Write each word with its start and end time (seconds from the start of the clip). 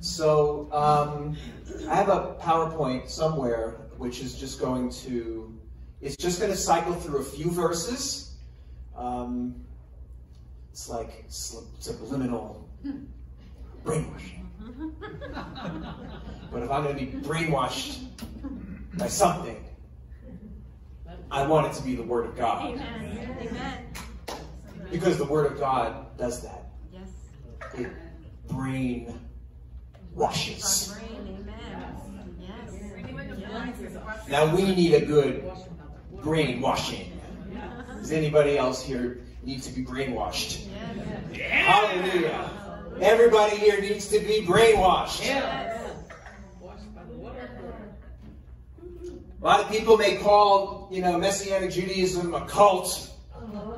So 0.00 0.68
um, 0.72 1.36
I 1.88 1.94
have 1.94 2.08
a 2.08 2.34
PowerPoint 2.40 3.08
somewhere 3.08 3.80
which 3.98 4.20
is 4.20 4.34
just 4.34 4.58
going 4.58 4.88
to, 4.88 5.54
it's 6.00 6.16
just 6.16 6.40
going 6.40 6.50
to 6.50 6.56
cycle 6.56 6.94
through 6.94 7.18
a 7.18 7.24
few 7.24 7.50
verses. 7.50 8.34
Um, 8.96 9.54
it's 10.72 10.88
like 10.88 11.24
subliminal 11.28 12.66
brainwashing. 13.84 14.50
but 16.50 16.62
if 16.62 16.70
I'm 16.70 16.82
going 16.82 16.96
to 16.96 17.04
be 17.04 17.28
brainwashed 17.28 18.06
by 18.94 19.06
something, 19.06 19.62
I 21.30 21.46
want 21.46 21.66
it 21.66 21.74
to 21.74 21.82
be 21.82 21.94
the 21.94 22.02
Word 22.02 22.24
of 22.24 22.36
God. 22.38 22.70
Amen. 22.70 23.36
Amen. 23.38 23.86
Because 24.90 25.18
the 25.18 25.26
Word 25.26 25.52
of 25.52 25.60
God 25.60 26.16
does 26.16 26.42
that. 26.42 26.70
Yes. 26.90 27.10
It 27.76 27.90
brain 28.48 29.14
washes. 30.20 30.94
Now 34.28 34.54
we 34.54 34.74
need 34.74 34.94
a 34.94 35.04
good 35.04 35.50
brainwashing. 36.22 37.20
Does 37.96 38.12
anybody 38.12 38.58
else 38.58 38.82
here 38.82 39.22
need 39.42 39.62
to 39.62 39.72
be 39.72 39.82
brainwashed? 39.82 40.66
Yes. 41.32 41.66
Hallelujah. 41.66 42.50
Everybody 43.00 43.56
here 43.56 43.80
needs 43.80 44.08
to 44.08 44.20
be 44.20 44.42
brainwashed. 44.46 45.24
A 49.42 49.44
lot 49.44 49.60
of 49.60 49.70
people 49.70 49.96
may 49.96 50.16
call, 50.16 50.88
you 50.92 51.00
know, 51.00 51.16
Messianic 51.18 51.70
Judaism 51.70 52.34
a 52.34 52.44
cult. 52.46 53.10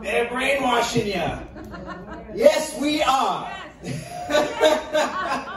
They're 0.03 0.29
brainwashing 0.29 1.07
you. 1.07 1.31
Yes, 2.35 2.77
we 2.81 3.01
are. 3.05 3.49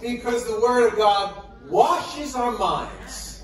Come 0.00 0.06
on 0.06 0.12
now. 0.12 0.18
because 0.18 0.44
the 0.46 0.60
Word 0.60 0.92
of 0.92 0.96
God 0.96 1.34
washes 1.68 2.34
our 2.34 2.52
minds. 2.52 3.42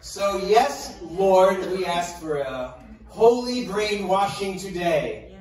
So, 0.00 0.38
yes, 0.38 0.98
Lord, 1.02 1.58
we 1.70 1.84
ask 1.86 2.20
for 2.20 2.38
a 2.38 2.74
holy 3.06 3.66
brainwashing 3.66 4.58
today. 4.58 5.36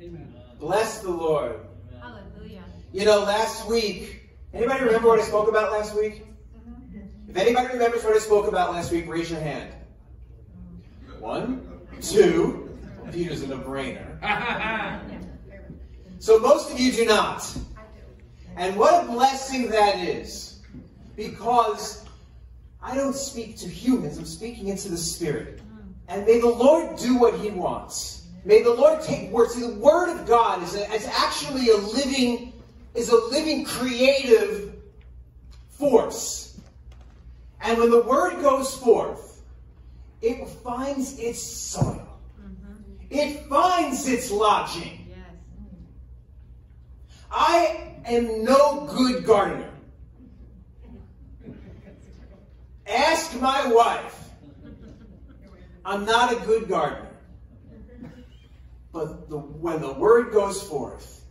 Yes. 0.00 0.10
Bless 0.58 1.00
the 1.00 1.10
Lord. 1.10 1.60
Hallelujah. 2.00 2.64
You 2.92 3.04
know, 3.04 3.20
last 3.20 3.68
week, 3.68 4.30
anybody 4.52 4.84
remember 4.84 5.08
what 5.08 5.20
I 5.20 5.24
spoke 5.24 5.48
about 5.48 5.72
last 5.72 5.94
week? 5.94 6.26
If 7.28 7.36
anybody 7.36 7.68
remembers 7.74 8.02
what 8.04 8.14
I 8.14 8.18
spoke 8.18 8.46
about 8.48 8.72
last 8.72 8.92
week, 8.92 9.08
raise 9.08 9.30
your 9.30 9.40
hand. 9.40 9.72
One, 11.18 11.68
two. 12.00 12.78
Peter's 13.12 13.42
a 13.42 13.48
no-brainer. 13.48 14.20
So 16.24 16.38
most 16.38 16.72
of 16.72 16.80
you 16.80 16.90
do 16.90 17.04
not. 17.04 17.54
And 18.56 18.76
what 18.76 19.04
a 19.04 19.06
blessing 19.06 19.68
that 19.68 19.98
is. 19.98 20.62
Because 21.16 22.06
I 22.82 22.94
don't 22.94 23.14
speak 23.14 23.58
to 23.58 23.68
humans, 23.68 24.16
I'm 24.16 24.24
speaking 24.24 24.68
into 24.68 24.88
the 24.88 24.96
Spirit. 24.96 25.58
Mm. 25.58 25.92
And 26.08 26.24
may 26.24 26.40
the 26.40 26.48
Lord 26.48 26.96
do 26.96 27.18
what 27.18 27.38
He 27.40 27.50
wants. 27.50 28.26
May 28.46 28.62
the 28.62 28.72
Lord 28.72 29.02
take 29.02 29.30
words. 29.32 29.52
See, 29.52 29.60
the 29.60 29.74
Word 29.74 30.18
of 30.18 30.26
God 30.26 30.62
is, 30.62 30.74
a, 30.74 30.90
is 30.94 31.06
actually 31.08 31.68
a 31.68 31.76
living, 31.76 32.54
is 32.94 33.10
a 33.10 33.16
living 33.26 33.66
creative 33.66 34.76
force. 35.68 36.58
And 37.60 37.78
when 37.78 37.90
the 37.90 38.02
Word 38.02 38.40
goes 38.40 38.74
forth, 38.78 39.42
it 40.22 40.48
finds 40.48 41.18
its 41.18 41.42
soil. 41.42 42.18
Mm-hmm. 42.40 43.04
It 43.10 43.46
finds 43.46 44.08
its 44.08 44.30
lodging. 44.30 45.03
I 47.34 47.96
am 48.04 48.44
no 48.44 48.86
good 48.86 49.24
gardener. 49.24 49.70
Ask 52.86 53.34
my 53.40 53.66
wife. 53.72 54.30
I'm 55.84 56.04
not 56.04 56.32
a 56.32 56.36
good 56.46 56.68
gardener. 56.68 57.08
But 58.92 59.28
the, 59.28 59.38
when 59.38 59.80
the 59.80 59.92
word 59.94 60.32
goes 60.32 60.62
forth, 60.62 61.24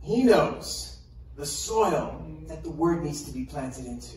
he 0.00 0.22
knows 0.22 1.00
the 1.36 1.44
soil 1.44 2.24
that 2.46 2.62
the 2.62 2.70
word 2.70 3.02
needs 3.02 3.24
to 3.24 3.32
be 3.32 3.44
planted 3.44 3.86
into. 3.86 4.16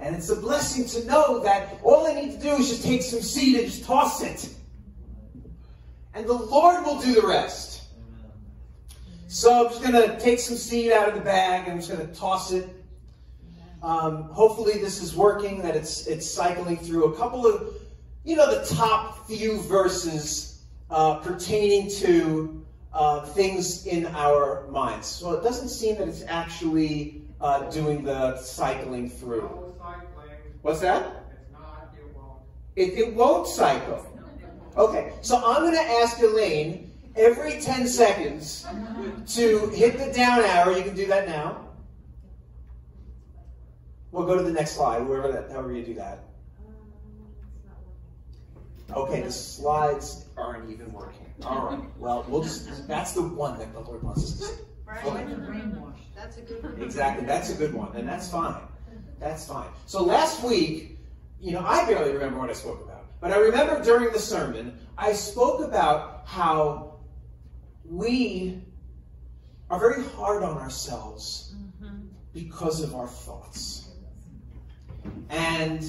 And 0.00 0.16
it's 0.16 0.28
a 0.28 0.36
blessing 0.36 0.86
to 0.86 1.06
know 1.06 1.38
that 1.40 1.78
all 1.84 2.06
I 2.06 2.14
need 2.14 2.32
to 2.32 2.38
do 2.38 2.50
is 2.54 2.68
just 2.68 2.82
take 2.82 3.02
some 3.02 3.22
seed 3.22 3.56
and 3.56 3.66
just 3.66 3.84
toss 3.84 4.22
it. 4.22 4.52
And 6.14 6.26
the 6.26 6.32
Lord 6.32 6.84
will 6.84 7.00
do 7.00 7.20
the 7.20 7.26
rest. 7.26 7.77
So 9.30 9.66
I'm 9.66 9.70
just 9.70 9.82
going 9.82 9.92
to 9.92 10.18
take 10.18 10.38
some 10.38 10.56
seed 10.56 10.90
out 10.90 11.06
of 11.06 11.14
the 11.14 11.20
bag 11.20 11.64
and 11.64 11.72
I'm 11.72 11.78
just 11.78 11.92
going 11.92 12.08
to 12.08 12.14
toss 12.14 12.50
it. 12.50 12.66
Um, 13.82 14.22
hopefully 14.22 14.78
this 14.78 15.02
is 15.02 15.14
working, 15.14 15.60
that 15.62 15.76
it's, 15.76 16.06
it's 16.06 16.28
cycling 16.28 16.78
through 16.78 17.12
a 17.12 17.16
couple 17.16 17.46
of, 17.46 17.74
you 18.24 18.36
know, 18.36 18.58
the 18.58 18.66
top 18.74 19.26
few 19.26 19.60
verses 19.60 20.64
uh, 20.90 21.16
pertaining 21.16 21.90
to 21.90 22.64
uh, 22.94 23.26
things 23.26 23.86
in 23.86 24.06
our 24.06 24.66
minds. 24.68 25.06
So 25.06 25.34
it 25.34 25.42
doesn't 25.42 25.68
seem 25.68 25.98
that 25.98 26.08
it's 26.08 26.24
actually 26.26 27.20
uh, 27.38 27.68
doing 27.68 28.04
the 28.04 28.38
cycling 28.38 29.10
through. 29.10 29.42
No 29.42 29.74
cycling. 29.78 30.36
What's 30.62 30.80
that? 30.80 31.04
It's 31.32 31.52
not, 31.52 31.94
it 31.94 32.16
won't. 32.16 32.40
It, 32.76 32.98
it 32.98 33.14
won't 33.14 33.46
cycle. 33.46 34.06
Okay, 34.74 35.12
so 35.20 35.36
I'm 35.36 35.60
going 35.60 35.74
to 35.74 35.92
ask 36.00 36.18
Elaine 36.22 36.87
every 37.18 37.60
10 37.60 37.86
seconds 37.86 38.66
to 39.34 39.68
hit 39.70 39.98
the 39.98 40.12
down 40.12 40.40
arrow. 40.40 40.74
You 40.76 40.82
can 40.82 40.94
do 40.94 41.06
that 41.06 41.28
now. 41.28 41.68
We'll 44.10 44.26
go 44.26 44.36
to 44.36 44.42
the 44.42 44.52
next 44.52 44.72
slide, 44.72 45.00
wherever 45.00 45.30
that, 45.30 45.50
however 45.50 45.72
you 45.72 45.84
do 45.84 45.94
that. 45.94 46.24
Okay, 48.96 49.20
the 49.20 49.30
slides 49.30 50.24
aren't 50.36 50.70
even 50.70 50.90
working. 50.92 51.26
All 51.44 51.66
right, 51.66 51.98
well, 51.98 52.24
we'll 52.26 52.42
just, 52.42 52.88
that's 52.88 53.12
the 53.12 53.22
one 53.22 53.58
that 53.58 53.72
the 53.74 53.80
Lord 53.80 54.02
wants 54.02 54.24
us 54.24 54.38
to 54.38 54.44
see. 54.44 54.62
Okay. 55.04 55.26
That's 56.16 56.38
a 56.38 56.40
good 56.40 56.62
one. 56.62 56.82
Exactly, 56.82 57.26
that's 57.26 57.50
a 57.50 57.54
good 57.54 57.74
one, 57.74 57.94
and 57.94 58.08
that's 58.08 58.30
fine. 58.30 58.62
That's 59.20 59.46
fine. 59.46 59.68
So 59.84 60.02
last 60.02 60.42
week, 60.42 60.98
you 61.38 61.52
know, 61.52 61.60
I 61.64 61.84
barely 61.84 62.12
remember 62.12 62.38
what 62.38 62.48
I 62.48 62.54
spoke 62.54 62.82
about, 62.82 63.04
but 63.20 63.30
I 63.30 63.36
remember 63.36 63.84
during 63.84 64.10
the 64.12 64.18
sermon, 64.18 64.78
I 64.96 65.12
spoke 65.12 65.60
about 65.60 66.22
how 66.26 66.87
we 67.90 68.62
are 69.70 69.78
very 69.78 70.04
hard 70.04 70.42
on 70.42 70.56
ourselves 70.58 71.54
mm-hmm. 71.56 72.06
because 72.32 72.82
of 72.82 72.94
our 72.94 73.08
thoughts. 73.08 73.88
And 75.30 75.84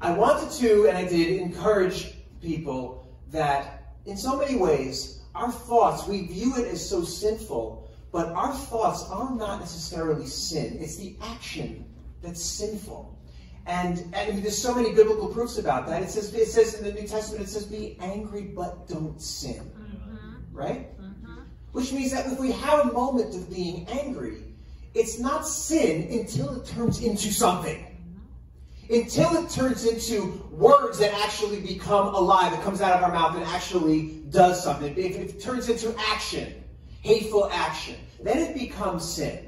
I 0.00 0.12
wanted 0.12 0.50
to, 0.58 0.88
and 0.88 0.96
I 0.96 1.04
did, 1.04 1.40
encourage 1.40 2.14
people 2.40 3.08
that 3.30 3.94
in 4.06 4.16
so 4.16 4.36
many 4.36 4.56
ways, 4.56 5.22
our 5.34 5.50
thoughts, 5.50 6.06
we 6.06 6.26
view 6.26 6.56
it 6.56 6.68
as 6.68 6.88
so 6.88 7.02
sinful, 7.02 7.90
but 8.12 8.28
our 8.28 8.52
thoughts 8.54 9.04
are 9.10 9.34
not 9.34 9.60
necessarily 9.60 10.26
sin. 10.26 10.78
It's 10.80 10.96
the 10.96 11.16
action 11.20 11.84
that's 12.22 12.42
sinful. 12.42 13.18
And, 13.66 13.98
and 14.14 14.42
there's 14.42 14.56
so 14.56 14.74
many 14.74 14.94
biblical 14.94 15.28
proofs 15.28 15.58
about 15.58 15.86
that. 15.88 16.02
It 16.02 16.10
says, 16.10 16.32
it 16.32 16.46
says 16.46 16.74
in 16.74 16.84
the 16.84 16.92
New 16.92 17.06
Testament, 17.06 17.44
it 17.44 17.48
says, 17.48 17.66
be 17.66 17.96
angry 18.00 18.42
but 18.42 18.86
don't 18.86 19.20
sin. 19.20 19.72
Mm-hmm. 19.76 20.56
Right? 20.56 20.88
Which 21.76 21.92
means 21.92 22.10
that 22.12 22.32
if 22.32 22.40
we 22.40 22.52
have 22.52 22.88
a 22.88 22.92
moment 22.94 23.34
of 23.34 23.50
being 23.50 23.86
angry, 23.90 24.38
it's 24.94 25.18
not 25.18 25.46
sin 25.46 26.08
until 26.10 26.58
it 26.58 26.64
turns 26.64 27.02
into 27.02 27.30
something. 27.30 27.84
Until 28.88 29.44
it 29.44 29.50
turns 29.50 29.84
into 29.84 30.42
words 30.50 30.98
that 31.00 31.12
actually 31.22 31.60
become 31.60 32.14
alive, 32.14 32.54
it 32.54 32.62
comes 32.62 32.80
out 32.80 32.96
of 32.96 33.02
our 33.02 33.12
mouth 33.12 33.36
and 33.36 33.44
actually 33.44 34.22
does 34.30 34.64
something. 34.64 34.96
If 34.96 35.16
it 35.16 35.38
turns 35.38 35.68
into 35.68 35.94
action, 35.98 36.64
hateful 37.02 37.50
action, 37.52 37.96
then 38.22 38.38
it 38.38 38.54
becomes 38.54 39.06
sin. 39.06 39.46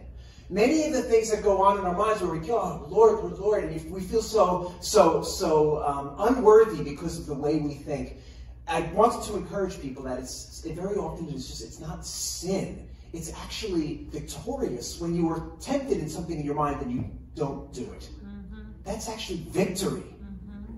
Many 0.50 0.84
of 0.84 0.92
the 0.92 1.04
things 1.04 1.30
that 1.30 1.42
go 1.42 1.62
on 1.62 1.78
in 1.78 1.86
our 1.86 1.96
minds 1.96 2.20
where 2.20 2.30
we 2.30 2.46
go, 2.46 2.58
oh, 2.58 2.86
Lord, 2.90 3.20
Lord, 3.20 3.38
Lord, 3.38 3.64
and 3.64 3.90
we 3.90 4.02
feel 4.02 4.20
so, 4.20 4.74
so, 4.82 5.22
so 5.22 5.82
um, 5.82 6.14
unworthy 6.18 6.84
because 6.84 7.18
of 7.18 7.24
the 7.24 7.32
way 7.32 7.56
we 7.56 7.72
think. 7.72 8.18
I 8.68 8.82
want 8.92 9.24
to 9.24 9.36
encourage 9.36 9.80
people 9.80 10.02
that 10.04 10.18
it's 10.18 10.64
it 10.64 10.74
very 10.74 10.96
often 10.96 11.28
it's 11.28 11.46
just 11.46 11.64
it's 11.64 11.80
not 11.80 12.04
sin. 12.04 12.88
It's 13.12 13.32
actually 13.32 14.06
victorious 14.10 15.00
when 15.00 15.14
you 15.14 15.28
are 15.30 15.52
tempted 15.60 15.98
in 15.98 16.08
something 16.10 16.38
in 16.38 16.44
your 16.44 16.54
mind 16.54 16.82
and 16.82 16.92
you 16.92 17.10
don't 17.34 17.72
do 17.72 17.90
it. 17.92 18.10
Mm-hmm. 18.22 18.62
That's 18.84 19.08
actually 19.08 19.38
victory. 19.48 20.02
Mm-hmm. 20.02 20.74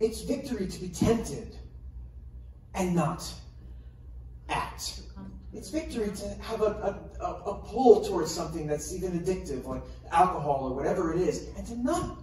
It's 0.00 0.20
victory 0.20 0.66
to 0.66 0.80
be 0.80 0.88
tempted 0.88 1.56
and 2.74 2.94
not 2.94 3.32
act. 4.50 5.00
It's 5.54 5.68
victory 5.68 6.10
to 6.10 6.28
have 6.42 6.62
a, 6.62 6.64
a, 7.20 7.24
a, 7.24 7.30
a 7.50 7.54
pull 7.62 8.04
towards 8.04 8.30
something 8.30 8.66
that's 8.66 8.94
even 8.94 9.20
addictive, 9.20 9.66
like 9.66 9.82
alcohol 10.10 10.70
or 10.70 10.74
whatever 10.74 11.12
it 11.12 11.20
is, 11.20 11.48
and 11.56 11.66
to 11.66 11.76
not 11.76 12.22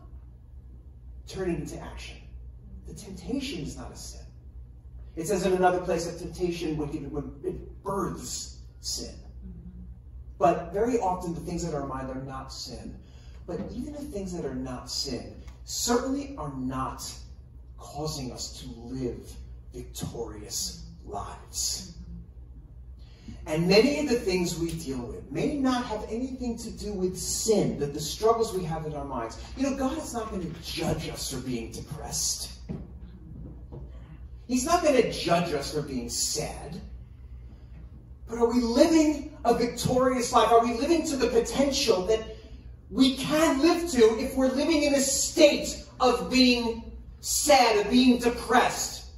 turn 1.28 1.52
it 1.52 1.60
into 1.60 1.80
action. 1.80 2.18
The 2.88 2.94
temptation 2.96 3.62
is 3.62 3.78
not 3.78 3.92
a 3.92 3.96
sin. 3.96 4.22
It 5.20 5.28
says 5.28 5.46
in 5.46 5.52
another 5.52 5.80
place 5.80 6.06
that 6.06 6.18
temptation 6.18 6.78
would, 6.78 6.96
it 6.96 7.84
births 7.84 8.60
sin. 8.80 9.14
But 10.38 10.72
very 10.72 10.98
often 10.98 11.34
the 11.34 11.42
things 11.42 11.66
that 11.66 11.74
are 11.74 11.84
in 11.84 11.92
our 11.92 12.04
mind 12.04 12.10
are 12.10 12.24
not 12.24 12.54
sin. 12.54 12.98
But 13.46 13.60
even 13.70 13.92
the 13.92 14.00
things 14.00 14.32
that 14.32 14.46
are 14.46 14.56
not 14.56 14.90
sin 14.90 15.36
certainly 15.66 16.36
are 16.38 16.54
not 16.56 17.04
causing 17.78 18.32
us 18.32 18.62
to 18.62 18.70
live 18.80 19.30
victorious 19.74 20.86
lives. 21.06 21.98
And 23.46 23.68
many 23.68 24.00
of 24.00 24.08
the 24.08 24.16
things 24.16 24.58
we 24.58 24.72
deal 24.72 25.00
with 25.00 25.30
may 25.34 25.58
not 25.58 25.84
have 25.84 26.06
anything 26.10 26.58
to 26.60 26.72
do 26.72 26.94
with 26.94 27.18
sin, 27.18 27.78
that 27.80 27.94
the 27.94 28.00
struggles 28.00 28.54
we 28.54 28.64
have 28.64 28.86
in 28.86 28.94
our 28.94 29.04
minds. 29.04 29.38
You 29.58 29.64
know, 29.64 29.76
God 29.76 29.98
is 29.98 30.14
not 30.14 30.30
going 30.30 30.50
to 30.50 30.62
judge 30.62 31.10
us 31.10 31.30
for 31.34 31.42
being 31.42 31.74
depressed. 31.74 32.59
He's 34.50 34.66
not 34.66 34.82
going 34.82 34.96
to 34.96 35.12
judge 35.12 35.54
us 35.54 35.72
for 35.76 35.84
being 35.84 36.10
sad. 36.10 36.82
But 38.28 38.40
are 38.40 38.52
we 38.52 38.60
living 38.62 39.38
a 39.46 39.54
victorious 39.54 40.34
life? 40.34 40.52
Are 40.52 40.66
we 40.66 40.74
living 40.74 41.06
to 41.06 41.16
the 41.16 41.28
potential 41.28 42.08
that 42.08 42.36
we 42.90 43.16
can 43.16 43.62
live 43.62 43.88
to 43.92 44.20
if 44.20 44.36
we're 44.36 44.50
living 44.50 44.82
in 44.82 44.96
a 44.96 45.00
state 45.00 45.86
of 46.00 46.32
being 46.32 46.92
sad, 47.20 47.86
of 47.86 47.92
being 47.92 48.18
depressed, 48.18 49.12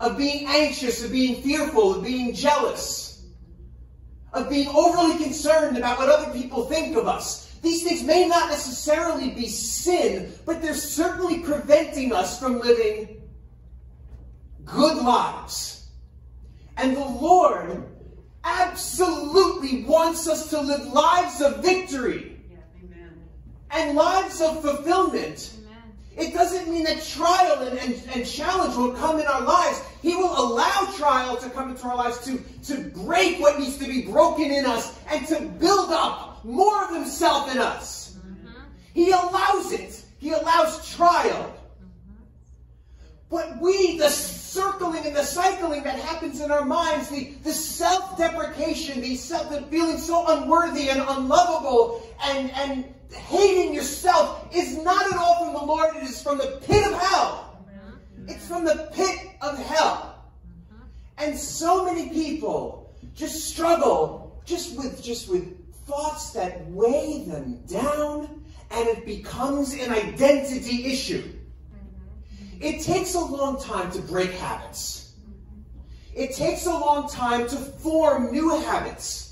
of 0.00 0.16
being 0.16 0.46
anxious, 0.48 1.04
of 1.04 1.12
being 1.12 1.42
fearful, 1.42 1.96
of 1.96 2.02
being 2.02 2.32
jealous, 2.32 3.26
of 4.32 4.48
being 4.48 4.68
overly 4.68 5.22
concerned 5.22 5.76
about 5.76 5.98
what 5.98 6.08
other 6.08 6.32
people 6.32 6.64
think 6.64 6.96
of 6.96 7.06
us? 7.06 7.54
These 7.60 7.82
things 7.82 8.02
may 8.02 8.26
not 8.26 8.48
necessarily 8.48 9.28
be 9.28 9.46
sin, 9.46 10.32
but 10.46 10.62
they're 10.62 10.72
certainly 10.72 11.40
preventing 11.40 12.14
us 12.14 12.40
from 12.40 12.60
living 12.60 13.20
good 14.64 15.02
lives. 15.02 15.88
And 16.76 16.96
the 16.96 17.04
Lord 17.04 17.84
absolutely 18.44 19.84
wants 19.84 20.28
us 20.28 20.50
to 20.50 20.60
live 20.60 20.92
lives 20.92 21.40
of 21.40 21.62
victory 21.62 22.40
Yeah, 22.50 22.56
amen. 22.84 23.12
and 23.70 23.96
lives 23.96 24.40
of 24.40 24.60
fulfillment. 24.62 25.54
Amen. 25.58 25.82
It 26.16 26.34
doesn't 26.34 26.68
mean 26.68 26.84
that 26.84 27.02
trial 27.02 27.62
and, 27.62 27.78
and, 27.78 28.02
and 28.14 28.26
challenge 28.26 28.76
will 28.76 28.92
come 28.92 29.18
in 29.18 29.26
our 29.26 29.42
lives. 29.42 29.82
He 30.02 30.14
will 30.14 30.38
allow 30.38 30.92
trial 30.96 31.36
to 31.38 31.48
come 31.50 31.70
into 31.70 31.84
our 31.84 31.96
lives 31.96 32.18
to, 32.26 32.38
to 32.64 32.82
break 32.90 33.40
what 33.40 33.58
needs 33.58 33.78
to 33.78 33.86
be 33.86 34.02
broken 34.02 34.50
in 34.50 34.66
us 34.66 34.98
and 35.10 35.26
to 35.28 35.40
build 35.40 35.90
up 35.90 36.44
more 36.44 36.84
of 36.84 36.94
Himself 36.94 37.50
in 37.50 37.58
us. 37.58 38.18
Mm-hmm. 38.18 38.60
He 38.92 39.10
allows 39.10 39.72
it. 39.72 40.04
He 40.18 40.32
allows 40.32 40.94
trial. 40.94 41.54
Mm-hmm. 41.80 42.24
But 43.30 43.60
we, 43.60 43.96
the 43.96 44.10
circling 44.54 45.04
and 45.04 45.16
the 45.16 45.24
cycling 45.24 45.82
that 45.82 45.98
happens 45.98 46.40
in 46.40 46.50
our 46.50 46.64
minds, 46.64 47.08
the, 47.08 47.32
the 47.42 47.52
self-deprecation, 47.52 49.00
the 49.00 49.16
self 49.16 49.50
the 49.50 49.62
feeling 49.62 49.98
so 49.98 50.24
unworthy 50.28 50.88
and 50.90 51.02
unlovable 51.08 52.02
and, 52.22 52.50
and 52.52 52.84
hating 53.10 53.74
yourself 53.74 54.48
is 54.54 54.78
not 54.78 55.12
at 55.12 55.18
all 55.18 55.44
from 55.44 55.54
the 55.54 55.64
Lord, 55.64 55.96
it 55.96 56.04
is 56.04 56.22
from 56.22 56.38
the 56.38 56.60
pit 56.64 56.86
of 56.86 56.92
hell. 57.00 57.64
It's 58.28 58.46
from 58.46 58.64
the 58.64 58.90
pit 58.94 59.32
of 59.42 59.58
hell. 59.58 60.24
And 61.18 61.36
so 61.36 61.84
many 61.84 62.08
people 62.08 62.94
just 63.14 63.48
struggle 63.48 64.40
just 64.44 64.76
with 64.76 65.02
just 65.02 65.28
with 65.28 65.44
thoughts 65.86 66.30
that 66.30 66.66
weigh 66.70 67.24
them 67.26 67.60
down 67.66 68.44
and 68.70 68.88
it 68.88 69.04
becomes 69.04 69.74
an 69.74 69.92
identity 69.92 70.86
issue. 70.86 71.22
It 72.60 72.82
takes 72.82 73.14
a 73.14 73.20
long 73.20 73.60
time 73.60 73.90
to 73.92 74.00
break 74.00 74.30
habits. 74.32 75.14
It 76.14 76.34
takes 76.34 76.66
a 76.66 76.72
long 76.72 77.08
time 77.08 77.48
to 77.48 77.56
form 77.56 78.30
new 78.30 78.50
habits. 78.60 79.24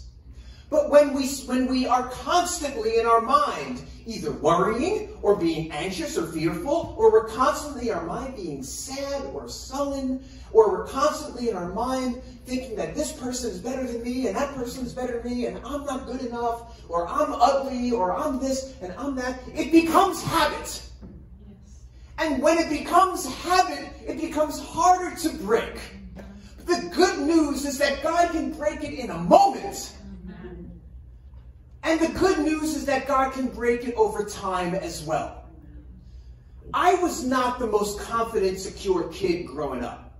But 0.68 0.90
when 0.90 1.12
we, 1.12 1.28
when 1.46 1.66
we 1.66 1.86
are 1.86 2.08
constantly 2.08 2.98
in 2.98 3.06
our 3.06 3.20
mind 3.20 3.82
either 4.06 4.32
worrying 4.32 5.10
or 5.20 5.36
being 5.36 5.70
anxious 5.70 6.16
or 6.16 6.26
fearful, 6.26 6.94
or 6.96 7.12
we're 7.12 7.28
constantly 7.28 7.90
in 7.90 7.94
our 7.94 8.06
mind 8.06 8.36
being 8.36 8.62
sad 8.62 9.22
or 9.26 9.48
sullen, 9.48 10.24
or 10.50 10.70
we're 10.70 10.86
constantly 10.86 11.50
in 11.50 11.56
our 11.56 11.68
mind 11.72 12.22
thinking 12.46 12.74
that 12.76 12.94
this 12.94 13.12
person 13.12 13.50
is 13.50 13.58
better 13.58 13.86
than 13.86 14.02
me 14.02 14.26
and 14.26 14.34
that 14.34 14.54
person 14.54 14.84
is 14.84 14.92
better 14.92 15.20
than 15.20 15.30
me 15.30 15.46
and 15.46 15.58
I'm 15.58 15.84
not 15.84 16.06
good 16.06 16.22
enough, 16.22 16.80
or 16.88 17.06
I'm 17.06 17.32
ugly, 17.34 17.92
or 17.92 18.16
I'm 18.16 18.40
this 18.40 18.74
and 18.80 18.92
I'm 18.94 19.14
that, 19.16 19.40
it 19.54 19.70
becomes 19.72 20.22
habit. 20.22 20.82
And 22.22 22.40
when 22.40 22.56
it 22.56 22.68
becomes 22.68 23.26
habit, 23.26 23.88
it 24.06 24.20
becomes 24.20 24.60
harder 24.60 25.16
to 25.22 25.28
break. 25.38 25.80
The 26.66 26.88
good 26.94 27.18
news 27.18 27.64
is 27.64 27.78
that 27.78 28.00
God 28.00 28.30
can 28.30 28.52
break 28.52 28.84
it 28.84 28.96
in 28.96 29.10
a 29.10 29.18
moment. 29.18 29.96
And 31.82 31.98
the 31.98 32.16
good 32.16 32.38
news 32.38 32.76
is 32.76 32.86
that 32.86 33.08
God 33.08 33.32
can 33.32 33.48
break 33.48 33.88
it 33.88 33.94
over 33.96 34.24
time 34.24 34.72
as 34.72 35.02
well. 35.02 35.46
I 36.72 36.94
was 36.94 37.24
not 37.24 37.58
the 37.58 37.66
most 37.66 37.98
confident, 37.98 38.60
secure 38.60 39.08
kid 39.08 39.44
growing 39.44 39.82
up. 39.82 40.16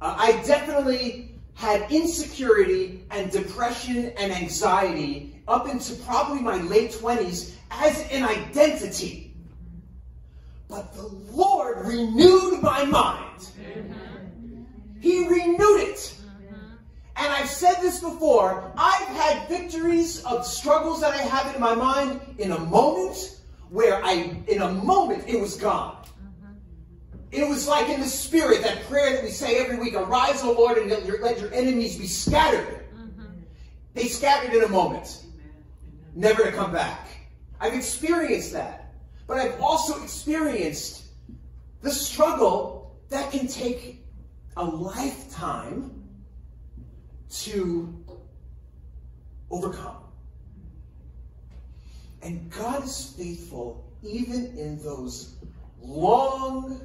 Uh, 0.00 0.14
I 0.16 0.40
definitely 0.46 1.34
had 1.54 1.90
insecurity 1.90 3.04
and 3.10 3.32
depression 3.32 4.12
and 4.16 4.30
anxiety 4.30 5.42
up 5.48 5.68
into 5.68 5.94
probably 6.04 6.40
my 6.40 6.62
late 6.62 6.92
20s 6.92 7.54
as 7.72 8.08
an 8.12 8.22
identity. 8.22 9.27
But 10.68 10.94
the 10.94 11.08
Lord 11.32 11.86
renewed 11.86 12.62
my 12.62 12.84
mind. 12.84 13.48
He 15.00 15.26
renewed 15.26 15.80
it. 15.80 16.14
And 17.16 17.32
I've 17.32 17.48
said 17.48 17.76
this 17.80 18.00
before, 18.00 18.72
I've 18.76 19.08
had 19.08 19.48
victories 19.48 20.22
of 20.24 20.46
struggles 20.46 21.00
that 21.00 21.14
I 21.14 21.22
have 21.22 21.52
in 21.54 21.60
my 21.60 21.74
mind 21.74 22.20
in 22.38 22.52
a 22.52 22.58
moment 22.58 23.40
where 23.70 24.04
I, 24.04 24.36
in 24.46 24.62
a 24.62 24.70
moment, 24.70 25.24
it 25.26 25.40
was 25.40 25.56
gone. 25.56 25.96
It 27.30 27.46
was 27.46 27.66
like 27.66 27.88
in 27.88 28.00
the 28.00 28.06
spirit, 28.06 28.62
that 28.62 28.84
prayer 28.84 29.14
that 29.14 29.22
we 29.22 29.30
say 29.30 29.58
every 29.58 29.78
week, 29.78 29.94
arise, 29.94 30.42
O 30.42 30.52
Lord, 30.52 30.78
and 30.78 30.90
let 30.90 31.40
your 31.40 31.52
enemies 31.52 31.98
be 31.98 32.06
scattered. 32.06 32.84
They 33.94 34.06
scattered 34.06 34.54
in 34.54 34.62
a 34.62 34.68
moment, 34.68 35.24
never 36.14 36.44
to 36.44 36.52
come 36.52 36.72
back. 36.72 37.08
I've 37.60 37.74
experienced 37.74 38.52
that. 38.52 38.87
But 39.28 39.36
I've 39.36 39.60
also 39.60 40.02
experienced 40.02 41.04
the 41.82 41.90
struggle 41.92 42.96
that 43.10 43.30
can 43.30 43.46
take 43.46 44.02
a 44.56 44.64
lifetime 44.64 46.02
to 47.30 47.94
overcome. 49.50 49.98
And 52.22 52.50
God 52.50 52.84
is 52.84 53.14
faithful 53.16 53.84
even 54.02 54.56
in 54.58 54.82
those 54.82 55.36
long 55.80 56.80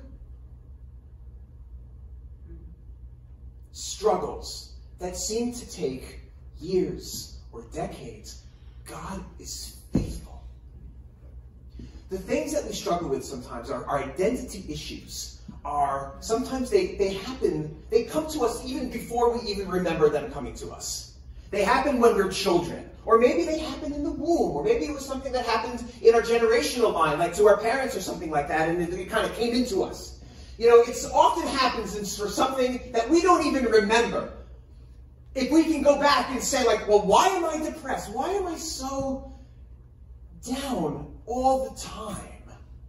struggles 3.72 4.74
that 5.00 5.16
seem 5.16 5.54
to 5.54 5.72
take 5.72 6.20
years 6.60 7.40
or 7.52 7.64
decades. 7.74 8.44
God 8.86 9.24
is 9.40 9.78
faithful. 9.94 10.23
The 12.14 12.20
things 12.20 12.54
that 12.54 12.64
we 12.64 12.74
struggle 12.74 13.10
with 13.10 13.26
sometimes 13.26 13.72
are, 13.72 13.84
are 13.86 14.04
identity 14.04 14.64
issues. 14.70 15.42
Are 15.66 16.14
sometimes 16.20 16.70
they, 16.70 16.94
they 16.96 17.16
happen, 17.16 17.76
they 17.90 18.04
come 18.04 18.30
to 18.34 18.42
us 18.42 18.64
even 18.64 18.92
before 18.92 19.36
we 19.36 19.50
even 19.50 19.68
remember 19.68 20.10
them 20.10 20.32
coming 20.32 20.54
to 20.58 20.70
us. 20.70 21.16
They 21.50 21.64
happen 21.64 22.00
when 22.00 22.14
we're 22.16 22.30
children. 22.30 22.88
Or 23.08 23.18
maybe 23.18 23.46
they 23.46 23.58
happen 23.58 23.94
in 23.94 24.04
the 24.04 24.12
womb. 24.12 24.52
Or 24.52 24.64
maybe 24.64 24.86
it 24.86 24.94
was 24.94 25.04
something 25.04 25.32
that 25.32 25.44
happened 25.48 25.84
in 26.04 26.14
our 26.14 26.22
generational 26.22 26.94
line, 26.94 27.18
like 27.18 27.34
to 27.38 27.48
our 27.48 27.58
parents 27.58 27.96
or 27.96 28.02
something 28.02 28.30
like 28.30 28.48
that, 28.48 28.70
and 28.70 28.80
it, 28.80 28.94
it 28.94 29.10
kind 29.10 29.26
of 29.26 29.36
came 29.36 29.56
into 29.56 29.82
us. 29.82 30.20
You 30.60 30.70
know, 30.70 30.82
it 30.82 30.96
often 31.12 31.48
happens 31.48 32.16
for 32.16 32.28
something 32.28 32.92
that 32.92 33.10
we 33.10 33.24
don't 33.24 33.44
even 33.44 33.66
remember. 33.66 34.32
If 35.34 35.50
we 35.50 35.64
can 35.64 35.82
go 35.82 36.00
back 36.00 36.30
and 36.30 36.44
say, 36.44 36.64
like, 36.64 36.88
well, 36.88 37.02
why 37.02 37.30
am 37.30 37.44
I 37.44 37.58
depressed? 37.58 38.14
Why 38.14 38.30
am 38.34 38.46
I 38.46 38.56
so 38.58 39.34
down 40.48 41.13
all 41.26 41.70
the 41.70 41.80
time? 41.80 42.18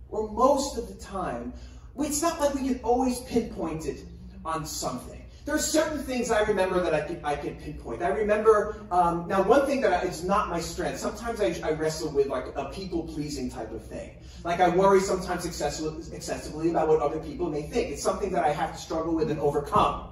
Or 0.08 0.30
most 0.30 0.78
of 0.78 0.88
the 0.88 0.94
time? 0.94 1.52
It's 1.98 2.22
not 2.22 2.40
like 2.40 2.54
we 2.54 2.68
can 2.68 2.80
always 2.82 3.20
pinpoint 3.20 3.86
it 3.86 4.04
on 4.44 4.66
something. 4.66 5.20
There 5.44 5.54
are 5.54 5.58
certain 5.58 5.98
things 5.98 6.30
I 6.30 6.40
remember 6.42 6.80
that 6.80 6.94
I 6.94 7.02
can, 7.02 7.20
I 7.22 7.36
can 7.36 7.56
pinpoint. 7.56 8.02
I 8.02 8.08
remember, 8.08 8.76
um, 8.90 9.28
now 9.28 9.42
one 9.42 9.66
thing 9.66 9.82
that 9.82 9.92
I, 9.92 10.06
is 10.06 10.24
not 10.24 10.48
my 10.48 10.58
strength, 10.58 10.98
sometimes 10.98 11.40
I, 11.40 11.68
I 11.68 11.72
wrestle 11.72 12.10
with 12.12 12.28
like 12.28 12.46
a 12.56 12.66
people-pleasing 12.66 13.50
type 13.50 13.70
of 13.70 13.84
thing. 13.84 14.12
Like 14.42 14.60
I 14.60 14.70
worry 14.70 15.00
sometimes 15.00 15.44
excessively, 15.44 16.02
excessively 16.16 16.70
about 16.70 16.88
what 16.88 17.02
other 17.02 17.18
people 17.18 17.50
may 17.50 17.62
think. 17.62 17.90
It's 17.90 18.02
something 18.02 18.32
that 18.32 18.42
I 18.42 18.52
have 18.52 18.72
to 18.72 18.78
struggle 18.78 19.14
with 19.14 19.30
and 19.30 19.38
overcome. 19.38 20.08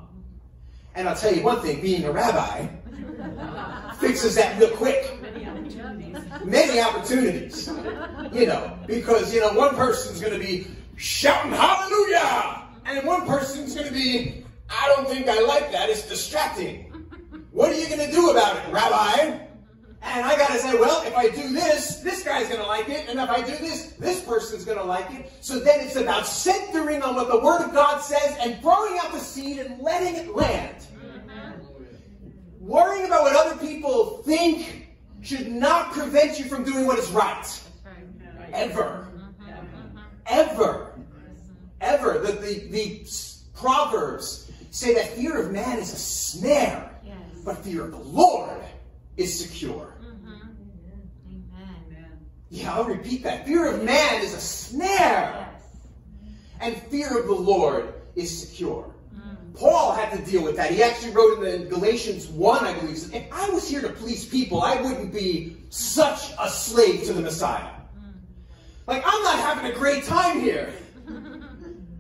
And 0.94 1.08
I'll 1.08 1.16
tell 1.16 1.34
you 1.34 1.42
one 1.42 1.62
thing, 1.62 1.80
being 1.80 2.04
a 2.04 2.12
rabbi 2.12 2.68
fixes 4.00 4.34
that 4.34 4.60
real 4.60 4.76
quick. 4.76 5.18
Many 6.44 6.80
opportunities. 6.80 7.68
You 8.32 8.46
know, 8.46 8.78
because, 8.86 9.34
you 9.34 9.40
know, 9.40 9.52
one 9.52 9.74
person's 9.74 10.20
going 10.20 10.32
to 10.32 10.38
be 10.38 10.66
shouting 10.96 11.52
hallelujah, 11.52 12.62
and 12.86 13.06
one 13.06 13.26
person's 13.26 13.74
going 13.74 13.88
to 13.88 13.92
be, 13.92 14.44
I 14.70 14.92
don't 14.94 15.08
think 15.08 15.28
I 15.28 15.40
like 15.40 15.72
that, 15.72 15.90
it's 15.90 16.08
distracting. 16.08 16.88
What 17.50 17.70
are 17.70 17.78
you 17.78 17.88
going 17.88 18.06
to 18.06 18.12
do 18.12 18.30
about 18.30 18.56
it, 18.56 18.72
Rabbi? 18.72 19.20
And 19.20 19.40
And 20.04 20.24
I 20.26 20.36
gotta 20.36 20.58
say, 20.58 20.74
well, 20.74 21.02
if 21.06 21.16
I 21.16 21.28
do 21.28 21.52
this, 21.52 21.98
this 21.98 22.24
guy's 22.24 22.48
gonna 22.48 22.66
like 22.66 22.88
it, 22.88 23.08
and 23.08 23.20
if 23.20 23.30
I 23.30 23.40
do 23.40 23.56
this, 23.58 23.92
this 24.00 24.20
person's 24.20 24.64
gonna 24.64 24.82
like 24.82 25.08
it. 25.12 25.32
So 25.40 25.60
then 25.60 25.80
it's 25.80 25.96
about 25.96 26.26
centering 26.26 27.02
on 27.02 27.14
what 27.14 27.28
the 27.28 27.38
Word 27.38 27.62
of 27.62 27.72
God 27.72 28.00
says 28.00 28.36
and 28.40 28.60
throwing 28.60 28.98
out 28.98 29.12
the 29.12 29.20
seed 29.20 29.58
and 29.58 29.80
letting 29.80 30.16
it 30.16 30.34
land. 30.34 30.86
Worrying 32.58 33.06
about 33.06 33.22
what 33.22 33.36
other 33.36 33.56
people 33.64 34.22
think 34.24 34.81
should 35.22 35.50
not 35.50 35.92
prevent 35.92 36.38
you 36.38 36.44
from 36.46 36.64
doing 36.64 36.86
what 36.86 36.98
is 36.98 37.08
right. 37.10 37.60
Ever. 38.52 39.08
Ever. 40.26 40.98
Ever. 41.80 42.18
The, 42.18 42.32
the, 42.32 42.68
the 42.70 43.06
Proverbs 43.54 44.50
say 44.70 44.94
that 44.94 45.08
fear 45.10 45.38
of 45.40 45.52
man 45.52 45.78
is 45.78 45.92
a 45.92 45.96
snare, 45.96 46.90
Yes. 47.04 47.16
but 47.44 47.58
fear 47.58 47.84
of 47.84 47.92
the 47.92 47.98
Lord 47.98 48.60
is 49.16 49.38
secure. 49.38 49.94
Yeah, 52.50 52.74
I'll 52.74 52.84
repeat 52.84 53.22
that. 53.22 53.46
Fear 53.46 53.66
of 53.66 53.82
man 53.82 54.22
is 54.22 54.34
a 54.34 54.40
snare, 54.40 55.48
Yes. 55.48 56.32
and 56.60 56.76
fear 56.90 57.18
of 57.18 57.26
the 57.26 57.34
Lord 57.34 57.94
is 58.14 58.36
secure. 58.36 58.91
Paul 59.54 59.92
had 59.92 60.16
to 60.16 60.30
deal 60.30 60.42
with 60.42 60.56
that. 60.56 60.70
He 60.70 60.82
actually 60.82 61.12
wrote 61.12 61.42
in 61.42 61.64
the 61.64 61.66
Galatians 61.68 62.26
1, 62.28 62.64
I 62.64 62.78
believe, 62.78 63.14
if 63.14 63.24
I 63.32 63.50
was 63.50 63.68
here 63.68 63.82
to 63.82 63.90
please 63.90 64.24
people, 64.24 64.62
I 64.62 64.80
wouldn't 64.80 65.12
be 65.12 65.56
such 65.70 66.32
a 66.40 66.48
slave 66.48 67.04
to 67.04 67.12
the 67.12 67.20
Messiah. 67.20 67.70
Like, 68.86 69.02
I'm 69.06 69.22
not 69.22 69.38
having 69.38 69.70
a 69.70 69.74
great 69.74 70.04
time 70.04 70.40
here. 70.40 70.72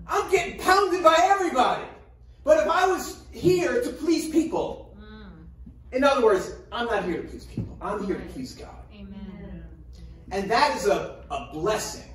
I'm 0.06 0.30
getting 0.30 0.58
pounded 0.58 1.02
by 1.02 1.16
everybody. 1.20 1.84
But 2.44 2.58
if 2.58 2.68
I 2.68 2.86
was 2.86 3.22
here 3.30 3.82
to 3.82 3.90
please 3.90 4.28
people, 4.30 4.96
Mm. 4.98 5.96
in 5.96 6.04
other 6.04 6.24
words, 6.24 6.52
I'm 6.70 6.86
not 6.86 7.04
here 7.04 7.22
to 7.22 7.28
please 7.28 7.44
people. 7.44 7.76
I'm 7.80 8.04
here 8.04 8.16
to 8.16 8.24
please 8.32 8.54
God. 8.54 8.84
Amen. 8.92 9.64
And 10.32 10.50
that 10.50 10.76
is 10.76 10.86
a, 10.86 11.24
a 11.30 11.50
blessing. 11.52 12.11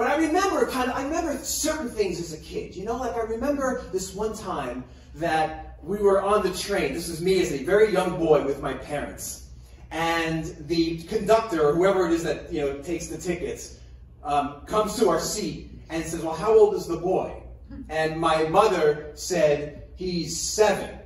But 0.00 0.12
I 0.12 0.16
remember 0.16 0.64
kind 0.64 0.90
of, 0.90 0.96
I 0.96 1.02
remember 1.02 1.36
certain 1.44 1.90
things 1.90 2.18
as 2.20 2.32
a 2.32 2.38
kid. 2.38 2.74
You 2.74 2.86
know, 2.86 2.96
like 2.96 3.14
I 3.14 3.20
remember 3.20 3.84
this 3.92 4.14
one 4.14 4.34
time 4.34 4.82
that 5.16 5.76
we 5.82 5.98
were 5.98 6.22
on 6.22 6.42
the 6.42 6.54
train. 6.54 6.94
This 6.94 7.10
was 7.10 7.20
me 7.20 7.38
as 7.42 7.52
a 7.52 7.62
very 7.64 7.92
young 7.92 8.18
boy 8.18 8.42
with 8.42 8.62
my 8.62 8.72
parents. 8.72 9.50
And 9.90 10.56
the 10.68 11.02
conductor, 11.02 11.68
or 11.68 11.74
whoever 11.74 12.06
it 12.06 12.12
is 12.12 12.22
that, 12.22 12.50
you 12.50 12.62
know, 12.62 12.78
takes 12.78 13.08
the 13.08 13.18
tickets, 13.18 13.78
um, 14.24 14.62
comes 14.64 14.96
to 15.00 15.10
our 15.10 15.20
seat 15.20 15.68
and 15.90 16.02
says, 16.02 16.22
well, 16.22 16.34
how 16.34 16.58
old 16.58 16.76
is 16.76 16.86
the 16.86 16.96
boy? 16.96 17.42
And 17.90 18.18
my 18.18 18.44
mother 18.44 19.10
said, 19.12 19.82
he's 19.96 20.40
seven. 20.40 20.98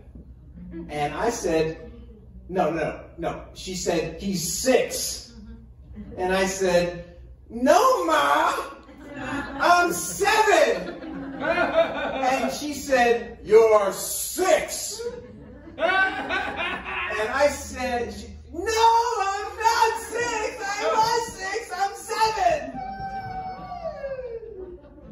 And 0.88 1.12
I 1.12 1.30
said, 1.30 1.90
no, 2.48 2.70
no, 2.70 3.00
no. 3.18 3.44
She 3.54 3.74
said, 3.74 4.22
he's 4.22 4.56
six. 4.56 5.34
And 6.16 6.32
I 6.32 6.46
said, 6.46 7.16
No, 7.50 8.04
Ma, 8.04 8.52
I'm 9.16 9.92
seven. 9.92 11.42
And 11.42 12.52
she 12.52 12.74
said, 12.74 13.38
You're 13.42 13.92
six. 13.92 15.00
And 15.76 15.80
I 17.30 17.48
said, 17.48 18.14
No, 18.52 18.62
I'm 18.62 19.56
not 19.56 20.00
six. 20.10 20.62
I 20.62 20.90
was 20.94 21.32
six. 21.32 21.70
I'm 21.76 21.94
seven. 21.94 22.80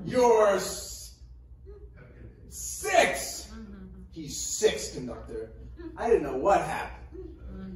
You're 0.05 0.59
six. 2.49 3.49
He's 4.11 4.37
six, 4.39 4.93
conductor. 4.93 5.53
I 5.97 6.09
didn't 6.09 6.25
know 6.25 6.37
what 6.37 6.61
happened. 6.61 6.99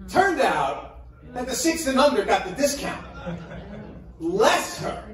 Turned 0.08 0.40
out 0.40 1.06
that 1.32 1.46
the 1.46 1.54
six 1.54 1.86
and 1.86 1.98
under 1.98 2.24
got 2.24 2.44
the 2.46 2.52
discount. 2.52 3.04
Bless 4.18 4.78
her. 4.78 5.04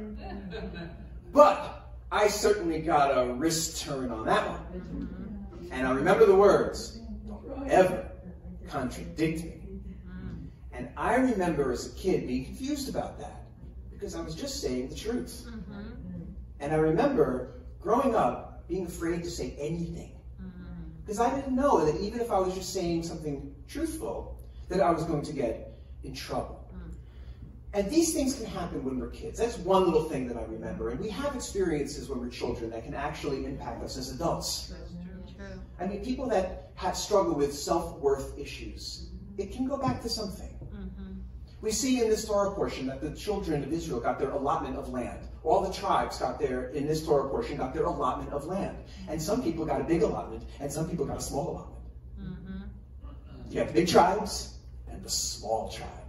But 1.33 1.91
I 2.11 2.29
certainly 2.29 2.81
got 2.81 3.11
a 3.17 3.33
wrist 3.33 3.83
turn 3.83 4.11
on 4.11 4.27
that 4.27 4.49
one. 4.49 5.49
And 5.71 5.87
I 5.87 5.93
remember 5.93 6.27
the 6.27 6.35
words, 6.35 7.01
don't 7.27 7.71
ever 7.71 8.11
contradict 8.69 9.45
me. 9.45 9.63
And 10.73 10.89
I 10.97 11.15
remember 11.17 11.73
as 11.73 11.87
a 11.87 11.91
kid 11.97 12.27
being 12.27 12.45
confused 12.45 12.89
about 12.89 13.19
that 13.19 13.45
because 13.91 14.15
I 14.15 14.21
was 14.21 14.35
just 14.35 14.61
saying 14.61 14.89
the 14.89 14.95
truth. 14.95 15.47
And 16.61 16.73
I 16.73 16.77
remember 16.77 17.63
growing 17.81 18.15
up 18.15 18.69
being 18.69 18.87
afraid 18.87 19.23
to 19.25 19.31
say 19.31 19.55
anything 19.59 20.13
because 21.05 21.19
I 21.19 21.35
didn't 21.35 21.57
know 21.57 21.85
that 21.85 22.01
even 22.01 22.21
if 22.21 22.31
I 22.31 22.39
was 22.39 22.55
just 22.55 22.73
saying 22.73 23.03
something 23.03 23.55
truthful, 23.69 24.39
that 24.69 24.81
I 24.81 24.91
was 24.91 25.05
going 25.05 25.23
to 25.23 25.33
get 25.33 25.79
in 26.05 26.15
trouble. 26.15 26.62
And 27.75 27.91
these 27.91 28.13
things 28.13 28.35
can 28.35 28.47
happen 28.47 28.85
when 28.85 28.99
we're 28.99 29.09
kids. 29.09 29.39
That's 29.39 29.57
one 29.59 29.85
little 29.85 30.05
thing 30.05 30.29
that 30.29 30.37
I 30.37 30.43
remember. 30.43 30.91
And 30.91 31.01
we 31.01 31.09
have 31.09 31.35
experiences 31.35 32.09
when 32.09 32.21
we're 32.21 32.29
children 32.29 32.71
that 32.71 32.85
can 32.85 32.95
actually 32.95 33.47
impact 33.47 33.83
us 33.83 33.97
as 33.97 34.11
adults. 34.11 34.73
I 35.81 35.87
mean, 35.87 36.05
people 36.05 36.29
that 36.29 36.71
have 36.75 36.97
struggle 36.97 37.35
with 37.35 37.55
self-worth 37.55 38.39
issues, 38.39 39.09
it 39.39 39.53
can 39.53 39.67
go 39.67 39.77
back 39.77 40.03
to 40.03 40.09
something. 40.09 40.55
Mhm. 40.73 41.23
We 41.63 41.73
see 41.73 42.03
in 42.03 42.11
this 42.11 42.25
Torah 42.27 42.53
portion 42.55 42.87
that 42.89 43.01
the 43.01 43.11
children 43.13 43.65
of 43.65 43.73
Israel 43.73 44.01
got 44.01 44.19
their 44.19 44.31
allotment 44.31 44.77
of 44.77 44.91
land. 44.91 45.29
All 45.43 45.63
the 45.63 45.73
tribes 45.73 46.19
got 46.19 46.39
their, 46.39 46.69
in 46.71 46.87
this 46.87 47.05
Torah 47.05 47.29
portion, 47.29 47.57
got 47.57 47.73
their 47.73 47.85
allotment 47.85 48.33
of 48.33 48.45
land. 48.47 48.77
And 49.09 49.21
some 49.21 49.43
people 49.43 49.65
got 49.65 49.81
a 49.81 49.85
big 49.85 50.03
allotment, 50.03 50.45
and 50.61 50.71
some 50.71 50.89
people 50.89 51.07
got 51.07 51.19
a 51.19 51.23
small 51.23 51.51
allotment. 51.51 51.83
Mhm. 52.21 53.53
You 53.53 53.59
have 53.61 53.69
the 53.69 53.75
big 53.75 53.89
tribes 53.89 54.59
and 54.89 55.03
the 55.03 55.11
small 55.11 55.69
tribes. 55.69 56.02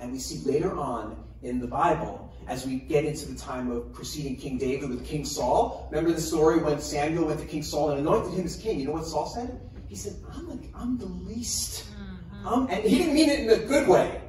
And 0.00 0.12
we 0.12 0.18
see 0.18 0.48
later 0.50 0.76
on 0.76 1.22
in 1.42 1.60
the 1.60 1.66
Bible, 1.66 2.32
as 2.48 2.66
we 2.66 2.76
get 2.76 3.04
into 3.04 3.26
the 3.26 3.38
time 3.38 3.70
of 3.70 3.92
preceding 3.92 4.36
King 4.36 4.58
David 4.58 4.88
with 4.88 5.04
King 5.04 5.24
Saul, 5.24 5.88
remember 5.90 6.12
the 6.12 6.20
story 6.20 6.58
when 6.58 6.80
Samuel 6.80 7.26
went 7.26 7.40
to 7.40 7.46
King 7.46 7.62
Saul 7.62 7.90
and 7.90 8.00
anointed 8.00 8.32
him 8.32 8.46
as 8.46 8.56
king? 8.56 8.80
You 8.80 8.86
know 8.86 8.92
what 8.92 9.06
Saul 9.06 9.26
said? 9.26 9.60
He 9.88 9.96
said, 9.96 10.16
I'm, 10.32 10.48
like, 10.48 10.70
I'm 10.74 10.96
the 10.96 11.06
least. 11.06 11.84
Um, 12.44 12.68
and 12.70 12.82
he 12.84 12.98
didn't 12.98 13.14
mean 13.14 13.28
it 13.28 13.40
in 13.40 13.50
a 13.50 13.66
good 13.66 13.88
way. 13.88 14.20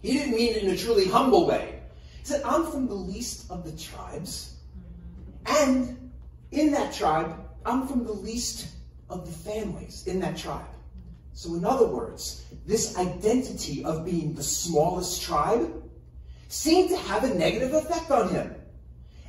He 0.00 0.12
didn't 0.12 0.34
mean 0.34 0.54
it 0.54 0.62
in 0.62 0.70
a 0.70 0.76
truly 0.76 1.06
humble 1.06 1.46
way. 1.46 1.80
He 2.18 2.24
said, 2.24 2.42
I'm 2.42 2.64
from 2.66 2.86
the 2.86 2.94
least 2.94 3.50
of 3.50 3.64
the 3.64 3.76
tribes. 3.76 4.56
And 5.44 6.10
in 6.52 6.70
that 6.72 6.92
tribe, 6.92 7.34
I'm 7.64 7.86
from 7.86 8.04
the 8.04 8.12
least 8.12 8.68
of 9.10 9.26
the 9.26 9.32
families 9.32 10.06
in 10.06 10.20
that 10.20 10.36
tribe. 10.36 10.64
So, 11.36 11.54
in 11.54 11.66
other 11.66 11.86
words, 11.86 12.46
this 12.64 12.96
identity 12.96 13.84
of 13.84 14.06
being 14.06 14.32
the 14.32 14.42
smallest 14.42 15.20
tribe 15.20 15.70
seemed 16.48 16.88
to 16.88 16.96
have 16.96 17.24
a 17.24 17.34
negative 17.34 17.74
effect 17.74 18.10
on 18.10 18.30
him. 18.30 18.54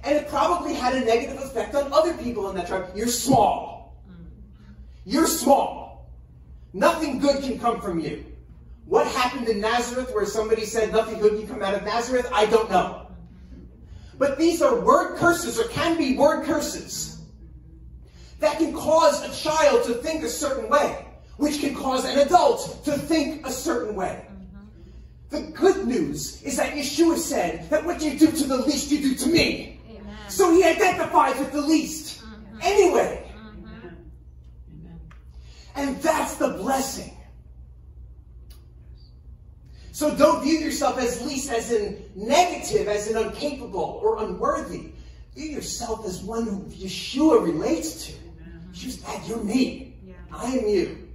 And 0.05 0.15
it 0.15 0.29
probably 0.29 0.73
had 0.73 0.95
a 0.95 1.03
negative 1.03 1.35
effect 1.43 1.75
on 1.75 1.91
other 1.91 2.13
people 2.13 2.49
in 2.49 2.55
that 2.55 2.67
tribe. 2.67 2.91
You're 2.95 3.07
small. 3.09 4.01
Mm. 4.09 4.25
You're 5.03 5.27
small. 5.27 6.09
Nothing 6.71 7.19
good 7.19 7.43
can 7.43 7.59
come 7.59 7.81
from 7.81 7.99
you. 7.99 8.23
What 8.85 9.05
happened 9.07 9.49
in 9.49 9.59
Nazareth 9.59 10.09
where 10.13 10.25
somebody 10.25 10.63
said 10.63 10.93
nothing 10.93 11.19
good 11.19 11.37
can 11.37 11.45
come 11.45 11.61
out 11.61 11.73
of 11.73 11.83
Nazareth? 11.83 12.29
I 12.31 12.45
don't 12.45 12.71
know. 12.71 13.07
But 14.17 14.37
these 14.37 14.61
are 14.61 14.79
word 14.79 15.17
curses, 15.17 15.59
or 15.59 15.65
can 15.65 15.97
be 15.97 16.15
word 16.15 16.45
curses, 16.45 17.19
that 18.39 18.59
can 18.59 18.71
cause 18.71 19.23
a 19.23 19.43
child 19.43 19.85
to 19.87 19.95
think 19.95 20.23
a 20.23 20.29
certain 20.29 20.69
way, 20.69 21.06
which 21.37 21.59
can 21.59 21.75
cause 21.75 22.05
an 22.05 22.19
adult 22.19 22.83
to 22.85 22.91
think 22.93 23.45
a 23.47 23.51
certain 23.51 23.95
way. 23.95 24.25
The 25.29 25.41
good 25.41 25.87
news 25.87 26.41
is 26.43 26.57
that 26.57 26.73
Yeshua 26.73 27.17
said 27.17 27.69
that 27.69 27.85
what 27.85 28.01
you 28.01 28.17
do 28.17 28.31
to 28.31 28.43
the 28.45 28.57
least, 28.57 28.91
you 28.91 28.99
do 28.99 29.15
to 29.15 29.29
me. 29.29 29.79
Amen. 29.89 30.15
So 30.29 30.51
he 30.51 30.63
identifies 30.63 31.37
with 31.37 31.51
the 31.51 31.61
least. 31.61 32.23
Mm-hmm. 32.23 32.59
Anyway. 32.61 33.31
Mm-hmm. 33.35 33.87
And 35.75 36.01
that's 36.01 36.35
the 36.35 36.49
blessing. 36.49 37.13
So 39.91 40.15
don't 40.15 40.43
view 40.43 40.59
yourself 40.59 40.97
as 40.99 41.25
least, 41.25 41.51
as 41.51 41.71
in 41.71 42.03
negative, 42.15 42.87
as 42.87 43.07
in 43.07 43.17
incapable 43.17 43.99
or 44.01 44.23
unworthy. 44.23 44.91
View 45.35 45.49
yourself 45.49 46.05
as 46.05 46.21
one 46.21 46.45
who 46.45 46.63
Yeshua 46.65 47.43
relates 47.43 48.05
to. 48.05 48.13
Yeshua's 48.71 48.97
Dad, 48.97 49.27
you're 49.27 49.43
me. 49.43 49.95
Yeah. 50.05 50.13
I 50.31 50.51
am 50.51 50.67
you. 50.67 51.06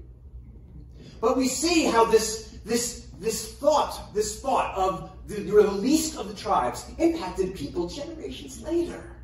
But 1.23 1.37
we 1.37 1.47
see 1.47 1.85
how 1.85 2.05
this 2.05 2.59
this 2.65 3.07
this 3.21 3.55
thought, 3.55 4.13
this 4.13 4.41
thought 4.41 4.77
of 4.77 5.13
the, 5.29 5.37
the 5.37 5.71
least 5.71 6.19
of 6.19 6.27
the 6.27 6.35
tribes 6.35 6.85
impacted 6.99 7.55
people 7.55 7.87
generations 7.87 8.61
later. 8.61 9.17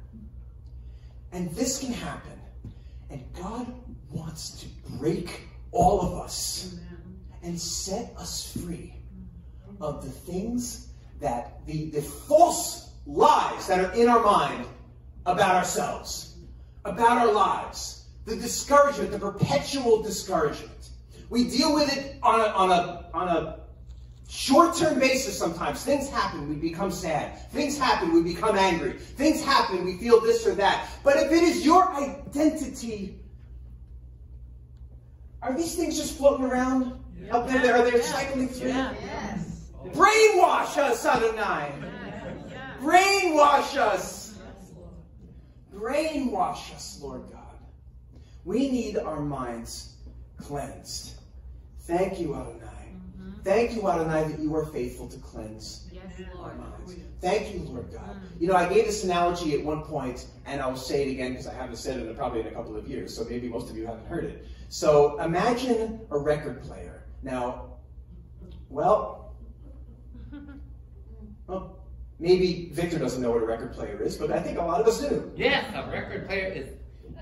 And 1.33 1.50
this 1.50 1.81
can 1.81 1.93
happen. 1.93 2.38
And 3.11 3.25
God 3.35 3.67
wants 4.12 4.61
to 4.61 4.67
break 4.99 5.49
all 5.73 6.00
of 6.00 6.25
us 6.25 6.76
and 7.43 7.61
set 7.61 8.14
us 8.17 8.57
free 8.57 8.95
of 9.81 10.05
the 10.05 10.11
things 10.11 10.90
that 11.21 11.67
the, 11.67 11.90
the 11.90 12.02
false 12.02 12.93
lies 13.07 13.67
that 13.67 13.85
are 13.85 13.93
in 13.95 14.09
our 14.09 14.23
mind 14.23 14.67
about 15.26 15.57
ourselves, 15.57 16.37
about 16.85 17.19
our 17.19 17.33
lives, 17.33 18.05
the 18.25 18.37
discouragement, 18.37 19.11
the 19.11 19.19
perpetual 19.19 20.00
discouragement. 20.00 20.77
We 21.30 21.44
deal 21.49 21.75
with 21.75 21.94
it 21.94 22.18
on 22.23 22.40
a, 22.40 22.44
on 22.44 22.70
a, 22.70 23.06
on 23.12 23.28
a 23.28 23.61
short-term 24.28 24.99
basis 24.99 25.38
sometimes. 25.38 25.85
Things 25.85 26.08
happen, 26.08 26.49
we 26.49 26.54
become 26.54 26.90
sad. 26.90 27.50
Things 27.50 27.78
happen, 27.78 28.12
we 28.12 28.23
become 28.23 28.56
angry. 28.56 28.92
Things 28.92 29.42
happen, 29.42 29.85
we 29.85 29.97
feel 29.99 30.20
this 30.20 30.47
or 30.47 30.54
that. 30.54 30.88
But 31.02 31.16
if 31.16 31.32
it 31.32 31.42
is 31.42 31.64
your 31.64 31.90
identity, 31.94 33.18
are 35.42 35.56
these 35.56 35.75
things 35.75 35.97
just 35.97 36.16
floating 36.16 36.47
around 36.47 36.99
up 37.30 37.49
there? 37.49 37.76
Are 37.76 37.90
they 37.90 38.00
cycling 38.00 38.49
through? 38.49 38.68
Yeah. 38.68 38.94
Yes. 39.00 39.70
Brainwash 39.87 40.76
us, 40.76 41.06
Adonai. 41.06 41.73
Yeah. 42.50 42.75
Brainwash 42.80 43.76
us. 43.76 44.38
Brainwash 45.75 46.75
us, 46.75 46.99
Lord 47.00 47.23
God. 47.30 47.42
We 48.44 48.70
need 48.70 48.99
our 48.99 49.20
minds 49.20 49.94
cleansed. 50.38 51.17
Thank 51.88 52.21
you, 52.21 52.35
Adonai. 52.35 52.92
Mm-hmm. 53.18 53.40
Thank 53.45 53.75
you, 53.75 53.88
Adonai, 53.88 54.28
that 54.28 54.38
you 54.38 54.54
are 54.54 54.66
faithful 54.66 55.09
to 55.09 55.16
cleanse 55.21 55.88
Yes, 55.90 56.04
our 56.35 56.37
Lord. 56.37 56.59
minds. 56.59 56.97
Thank 57.23 57.54
you, 57.54 57.61
Lord 57.61 57.90
God. 57.90 58.11
Mm. 58.11 58.40
You 58.40 58.49
know, 58.49 58.54
I 58.54 58.68
gave 58.68 58.85
this 58.85 59.04
analogy 59.04 59.54
at 59.54 59.64
one 59.64 59.83
point, 59.83 60.26
and 60.45 60.61
I'll 60.61 60.76
say 60.76 61.09
it 61.09 61.11
again 61.11 61.30
because 61.30 61.47
I 61.47 61.54
haven't 61.54 61.76
said 61.76 61.99
it 61.99 62.07
in 62.07 62.14
probably 62.14 62.40
in 62.40 62.47
a 62.49 62.50
couple 62.50 62.76
of 62.76 62.87
years, 62.87 63.16
so 63.16 63.25
maybe 63.25 63.49
most 63.49 63.71
of 63.71 63.76
you 63.76 63.87
haven't 63.87 64.07
heard 64.07 64.25
it. 64.25 64.47
So 64.68 65.18
imagine 65.23 65.99
a 66.11 66.18
record 66.18 66.62
player. 66.62 67.04
Now, 67.23 67.78
well, 68.68 69.35
well, 71.47 71.78
maybe 72.18 72.68
Victor 72.75 72.99
doesn't 72.99 73.23
know 73.23 73.30
what 73.30 73.42
a 73.42 73.47
record 73.47 73.73
player 73.73 73.99
is, 74.02 74.14
but 74.18 74.30
I 74.30 74.40
think 74.40 74.59
a 74.59 74.62
lot 74.62 74.83
of 74.83 74.87
us 74.87 75.00
do. 75.00 75.33
Yes, 75.35 75.64
a 75.75 75.90
record 75.90 76.26
player 76.26 76.49
is 76.49 76.68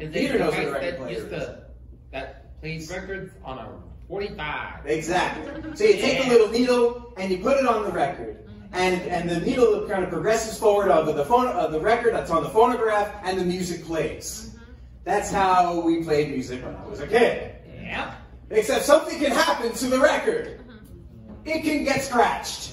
is 0.00 0.12
Peter 0.12 0.34
a 0.34 0.38
knows 0.40 0.54
what 0.54 0.64
a 0.64 0.70
record 0.72 0.82
that 0.82 0.98
player 0.98 1.10
used 1.18 1.32
is. 1.32 1.44
to 1.44 1.62
that 2.10 2.60
plays 2.60 2.90
records 2.90 3.32
on 3.44 3.58
a 3.58 3.70
45. 4.08 4.86
Exactly. 4.86 5.74
So 5.74 5.84
you 5.84 5.94
take 5.94 6.24
a 6.24 6.28
little 6.28 6.48
needle 6.48 7.12
and 7.16 7.30
you 7.30 7.38
put 7.38 7.58
it 7.58 7.66
on 7.66 7.84
the 7.84 7.90
record. 7.90 8.46
Mm-hmm. 8.46 8.74
And, 8.74 9.02
and 9.02 9.28
the 9.28 9.40
needle 9.40 9.88
kind 9.88 10.04
of 10.04 10.10
progresses 10.10 10.58
forward 10.58 10.90
of 10.90 11.14
the 11.14 11.24
phone 11.24 11.48
of 11.48 11.72
the 11.72 11.80
record 11.80 12.14
that's 12.14 12.30
on 12.30 12.42
the 12.42 12.48
phonograph 12.48 13.12
and 13.24 13.38
the 13.38 13.44
music 13.44 13.84
plays. 13.84 14.50
Mm-hmm. 14.50 14.72
That's 15.04 15.30
how 15.30 15.80
we 15.80 16.04
played 16.04 16.30
music 16.30 16.64
when 16.64 16.74
I 16.76 16.84
was 16.86 17.00
a 17.00 17.06
kid. 17.06 17.56
Yeah. 17.82 18.14
Except 18.50 18.84
something 18.84 19.18
can 19.18 19.32
happen 19.32 19.72
to 19.72 19.86
the 19.86 19.98
record. 19.98 20.60
Mm-hmm. 20.60 21.48
It 21.48 21.62
can 21.62 21.84
get 21.84 22.02
scratched. 22.02 22.72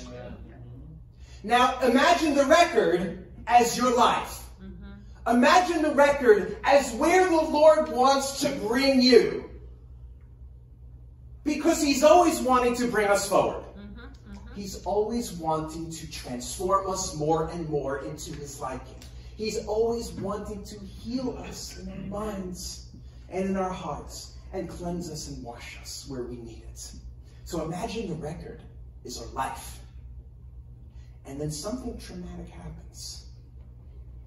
Now 1.43 1.79
imagine 1.81 2.35
the 2.35 2.45
record 2.45 3.27
as 3.47 3.77
your 3.77 3.95
life. 3.95 4.39
Imagine 5.25 5.81
the 5.81 5.93
record 5.95 6.57
as 6.65 6.91
where 6.95 7.25
the 7.25 7.35
Lord 7.35 7.89
wants 7.89 8.41
to 8.41 8.49
bring 8.67 9.01
you. 9.01 9.42
Because 11.43 11.81
He's 11.81 12.03
always 12.03 12.39
wanting 12.41 12.75
to 12.75 12.87
bring 12.87 13.07
us 13.07 13.27
forward. 13.27 13.63
Mm-hmm, 13.77 13.99
mm-hmm. 14.01 14.55
He's 14.55 14.83
always 14.85 15.33
wanting 15.33 15.91
to 15.91 16.11
transform 16.11 16.89
us 16.89 17.15
more 17.15 17.49
and 17.49 17.67
more 17.69 18.05
into 18.05 18.33
His 18.33 18.59
liking. 18.59 18.95
He's 19.35 19.65
always 19.65 20.11
wanting 20.13 20.63
to 20.63 20.79
heal 20.79 21.37
us 21.47 21.79
in 21.79 21.89
our 21.89 21.97
minds 22.21 22.87
and 23.29 23.49
in 23.49 23.57
our 23.57 23.71
hearts 23.71 24.33
and 24.53 24.69
cleanse 24.69 25.09
us 25.09 25.27
and 25.27 25.43
wash 25.43 25.77
us 25.81 26.05
where 26.07 26.23
we 26.23 26.35
need 26.35 26.63
it. 26.71 26.91
So 27.45 27.63
imagine 27.65 28.07
the 28.07 28.15
record 28.15 28.61
is 29.03 29.19
our 29.19 29.27
life. 29.27 29.79
And 31.25 31.39
then 31.41 31.51
something 31.51 31.97
traumatic 31.97 32.49
happens. 32.49 33.25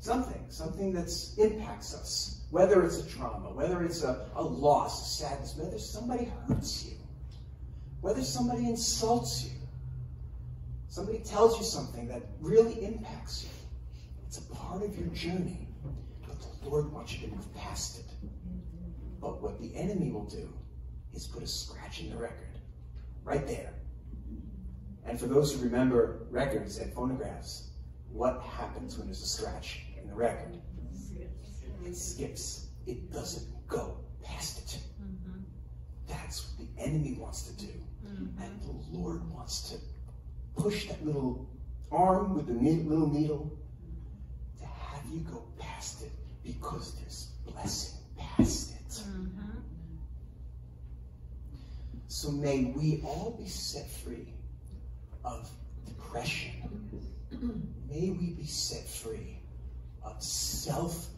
Something, 0.01 0.45
something 0.49 0.93
that 0.93 1.11
impacts 1.39 1.95
us. 1.95 2.41
Whether 2.51 2.85
it's 2.85 2.99
a 2.99 3.09
trauma, 3.09 3.53
whether 3.53 3.83
it's 3.83 4.03
a, 4.03 4.27
a 4.35 4.43
loss, 4.43 5.21
a 5.21 5.25
sadness, 5.25 5.57
whether 5.57 5.79
somebody 5.79 6.31
hurts 6.47 6.87
you, 6.87 6.96
whether 8.01 8.23
somebody 8.23 8.69
insults 8.69 9.45
you, 9.45 9.53
somebody 10.89 11.19
tells 11.19 11.59
you 11.59 11.65
something 11.65 12.09
that 12.09 12.23
really 12.41 12.85
impacts 12.85 13.45
you. 13.45 13.51
It's 14.27 14.39
a 14.39 14.55
part 14.55 14.83
of 14.83 14.99
your 14.99 15.09
journey, 15.09 15.69
but 16.27 16.37
the 16.63 16.69
Lord 16.69 16.93
wants 16.93 17.15
you 17.15 17.27
to 17.27 17.35
move 17.35 17.55
past 17.55 17.99
it. 17.99 18.07
But 19.21 19.43
what 19.43 19.61
the 19.61 19.75
enemy 19.75 20.11
will 20.11 20.27
do 20.27 20.53
is 21.15 21.27
put 21.27 21.43
a 21.43 21.47
scratch 21.47 22.01
in 22.01 22.11
the 22.11 22.17
record, 22.17 22.59
right 23.25 23.47
there. 23.47 23.73
And 25.05 25.19
for 25.19 25.27
those 25.27 25.55
who 25.55 25.63
remember 25.63 26.27
records 26.31 26.79
and 26.79 26.93
phonographs, 26.93 27.71
what 28.13 28.41
happens 28.43 28.99
when 28.99 29.07
there's 29.07 29.23
a 29.23 29.27
scratch 29.27 29.83
in 30.01 30.09
the 30.09 30.15
record? 30.15 30.61
It 31.85 31.97
skips. 31.97 32.67
It 32.87 33.13
doesn't 33.13 33.47
go 33.69 33.99
past 34.23 34.59
it. 34.59 34.86
That's 36.09 36.47
what 36.47 36.67
the 36.67 36.83
enemy 36.83 37.17
wants 37.19 37.43
to 37.45 37.67
do. 37.67 37.73
Mm-hmm. 38.07 38.43
And 38.43 38.61
the 38.63 38.99
Lord 38.99 39.29
wants 39.33 39.71
to 39.71 39.77
push 40.61 40.89
that 40.89 41.05
little 41.05 41.49
arm 41.91 42.35
with 42.35 42.47
the 42.47 42.53
little 42.53 43.09
needle 43.09 43.57
to 44.59 44.67
have 44.67 45.05
you 45.13 45.21
go 45.21 45.43
past 45.59 46.03
it 46.03 46.11
because 46.45 46.95
there's 46.95 47.31
blessing 47.47 47.99
past 48.17 48.73
it. 48.73 48.89
Mm-hmm. 48.89 49.59
So 52.09 52.31
may 52.31 52.65
we 52.65 53.03
all 53.05 53.37
be 53.39 53.49
set 53.49 53.91
free 53.91 54.33
of 55.25 55.51
depression. 55.85 56.53
May 57.91 58.11
we 58.11 58.31
be 58.31 58.47
set 58.47 58.89
free 58.89 59.39
of 60.03 60.23
self, 60.23 61.09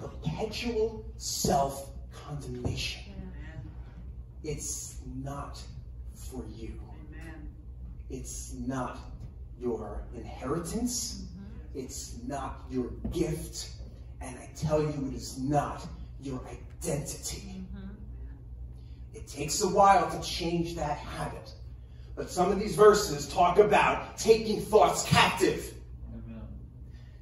perpetual 0.00 1.04
self 1.16 1.90
condemnation. 2.12 3.07
It's 4.42 4.98
not 5.22 5.60
for 6.14 6.44
you. 6.56 6.80
It's 8.10 8.54
not 8.54 8.98
your 9.60 10.02
inheritance. 10.14 11.24
Mm-hmm. 11.24 11.78
It's 11.78 12.18
not 12.26 12.64
your 12.70 12.90
gift. 13.12 13.70
And 14.20 14.36
I 14.36 14.48
tell 14.56 14.80
you, 14.80 15.10
it 15.10 15.14
is 15.14 15.38
not 15.38 15.86
your 16.22 16.40
identity. 16.50 17.54
Mm-hmm. 17.54 17.88
It 19.14 19.28
takes 19.28 19.60
a 19.62 19.68
while 19.68 20.10
to 20.10 20.26
change 20.26 20.74
that 20.76 20.96
habit. 20.98 21.52
But 22.16 22.30
some 22.30 22.50
of 22.50 22.58
these 22.58 22.74
verses 22.74 23.28
talk 23.28 23.58
about 23.58 24.16
taking 24.18 24.60
thoughts 24.60 25.04
captive. 25.04 25.74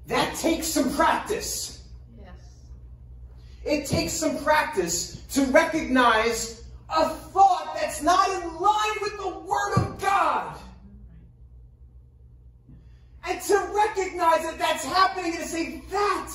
That 0.07 0.37
takes 0.37 0.69
some 0.69 0.95
practice. 0.95 1.83
Yes. 2.17 2.33
It 3.65 3.87
takes 3.87 4.13
some 4.13 4.39
practice 4.45 5.17
to 5.33 5.45
recognize 5.47 6.63
a 6.89 7.09
thought 7.09 7.77
that's 7.79 8.03
not 8.03 8.29
in 8.31 8.61
line 8.61 8.97
with 9.03 9.17
the 9.19 9.29
Word 9.29 9.75
of 9.77 10.01
God. 10.01 10.57
And 13.29 13.41
to 13.41 13.71
recognize 13.75 14.43
that 14.43 14.59
that's 14.59 14.85
happening 14.85 15.35
and 15.35 15.43
to 15.43 15.49
say, 15.49 15.83
that 15.91 16.33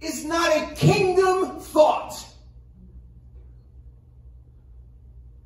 is 0.00 0.24
not 0.24 0.54
a 0.54 0.74
kingdom 0.74 1.58
thought. 1.60 2.24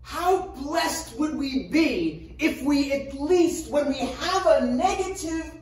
How 0.03 0.49
blessed 0.49 1.17
would 1.19 1.37
we 1.37 1.69
be 1.69 2.35
if 2.41 2.63
we 2.63 2.93
at 2.93 3.15
least, 3.15 3.71
when 3.71 3.89
we 3.89 3.99
have 3.99 4.47
a 4.47 4.67
negative, 4.67 5.53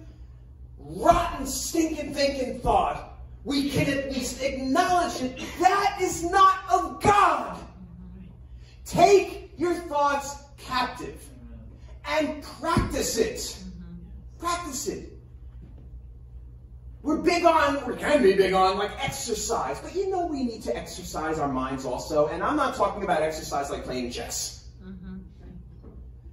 rotten, 0.78 1.46
stinking 1.46 2.14
thinking 2.14 2.58
thought, 2.60 3.18
we 3.44 3.68
can 3.68 3.86
at 3.86 4.10
least 4.10 4.42
acknowledge 4.42 5.22
it. 5.22 5.38
That 5.60 5.98
is 6.00 6.22
not 6.22 6.60
of 6.72 7.02
God. 7.02 7.17
Take 8.88 9.52
your 9.58 9.74
thoughts 9.74 10.44
captive 10.56 11.22
and 12.06 12.42
practice 12.42 13.18
it. 13.18 13.58
Practice 14.38 14.88
it. 14.88 15.12
We're 17.02 17.18
big 17.18 17.44
on, 17.44 17.86
we 17.86 17.96
can 17.96 18.22
be 18.22 18.34
big 18.34 18.54
on 18.54 18.78
like 18.78 18.90
exercise, 19.04 19.78
but 19.80 19.94
you 19.94 20.10
know 20.10 20.26
we 20.26 20.42
need 20.42 20.62
to 20.62 20.76
exercise 20.76 21.38
our 21.38 21.52
minds 21.52 21.84
also. 21.84 22.28
And 22.28 22.42
I'm 22.42 22.56
not 22.56 22.76
talking 22.76 23.04
about 23.04 23.22
exercise 23.22 23.70
like 23.70 23.84
playing 23.84 24.10
chess. 24.10 24.68
Mm-hmm. 24.82 25.18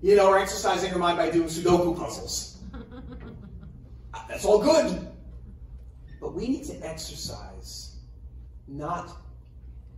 You 0.02 0.16
know, 0.16 0.30
or 0.30 0.40
exercising 0.40 0.92
your 0.92 1.00
mind 1.00 1.18
by 1.18 1.30
doing 1.30 1.50
Sudoku 1.50 1.98
puzzles. 1.98 2.64
That's 4.30 4.46
all 4.46 4.64
good. 4.64 5.08
But 6.22 6.34
we 6.34 6.48
need 6.48 6.64
to 6.66 6.88
exercise 6.88 7.98
not 8.68 9.18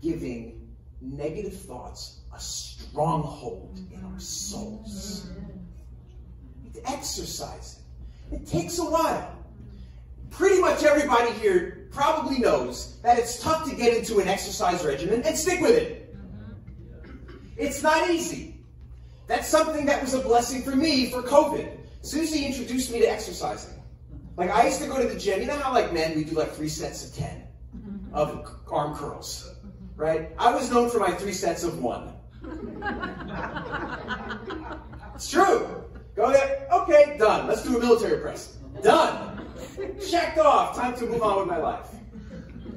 giving 0.02 0.68
negative 1.02 1.54
thoughts 1.54 2.22
a 2.38 2.40
stronghold 2.40 3.80
in 3.92 4.04
our 4.06 4.20
souls. 4.20 5.28
We 6.58 6.66
need 6.66 6.76
to 6.76 6.90
exercise 6.90 7.80
it. 8.32 8.36
It 8.36 8.48
takes 8.48 8.78
a 8.78 8.86
while. 8.86 9.36
Pretty 10.30 10.62
much 10.62 10.84
everybody 10.84 11.32
here 11.34 11.88
probably 11.92 12.38
knows 12.38 13.00
that 13.02 13.18
it's 13.18 13.42
tough 13.42 13.68
to 13.68 13.76
get 13.76 13.98
into 13.98 14.20
an 14.20 14.28
exercise 14.28 14.86
regimen 14.86 15.24
and 15.24 15.36
stick 15.36 15.62
with 15.62 15.72
it. 15.72 16.16
It's 17.58 17.82
not 17.82 18.10
easy. 18.12 18.60
That's 19.26 19.48
something 19.48 19.86
that 19.88 20.02
was 20.02 20.14
a 20.14 20.20
blessing 20.20 20.62
for 20.62 20.76
me 20.76 21.10
for 21.10 21.24
COVID. 21.24 21.76
Susie 22.02 22.46
introduced 22.46 22.92
me 22.92 23.00
to 23.00 23.12
exercising. 23.12 23.82
Like 24.36 24.52
I 24.52 24.68
used 24.68 24.80
to 24.82 24.88
go 24.88 25.02
to 25.02 25.08
the 25.08 25.20
gym. 25.20 25.42
You 25.42 25.48
know 25.48 25.58
how 25.58 25.74
like 25.74 25.92
men 25.92 26.16
we 26.16 26.24
do 26.24 26.36
like 26.36 26.52
three 26.52 26.70
sets 26.70 27.10
of 27.10 27.16
ten 27.16 27.48
of 28.14 28.48
arm 28.72 28.96
curls, 28.96 29.56
right? 29.96 30.30
I 30.38 30.54
was 30.54 30.70
known 30.70 30.92
for 30.92 31.00
my 31.00 31.12
three 31.12 31.34
sets 31.34 31.64
of 31.64 31.80
one. 31.82 32.14
It's 35.16 35.30
true. 35.30 35.84
Go 36.16 36.32
there. 36.32 36.68
Okay, 36.72 37.18
done. 37.18 37.48
Let's 37.48 37.64
do 37.64 37.78
a 37.78 37.80
military 37.80 38.20
press. 38.20 38.58
Done. 38.82 39.46
Checked 40.10 40.38
off. 40.38 40.76
Time 40.76 40.96
to 40.98 41.06
move 41.06 41.22
on 41.22 41.40
with 41.40 41.48
my 41.48 41.58
life. 41.58 41.90